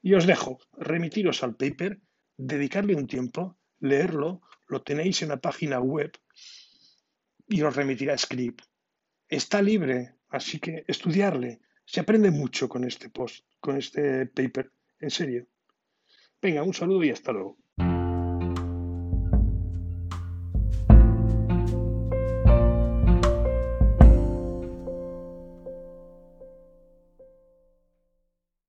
[0.02, 2.00] Y os dejo, remitiros al paper,
[2.36, 6.12] dedicarle un tiempo, leerlo, lo tenéis en la página web
[7.46, 8.64] y os remitirá Script.
[9.28, 11.60] Está libre, así que estudiarle.
[11.86, 14.70] Se aprende mucho con este post, con este paper,
[15.00, 15.46] en serio.
[16.42, 17.56] Venga, un saludo y hasta luego.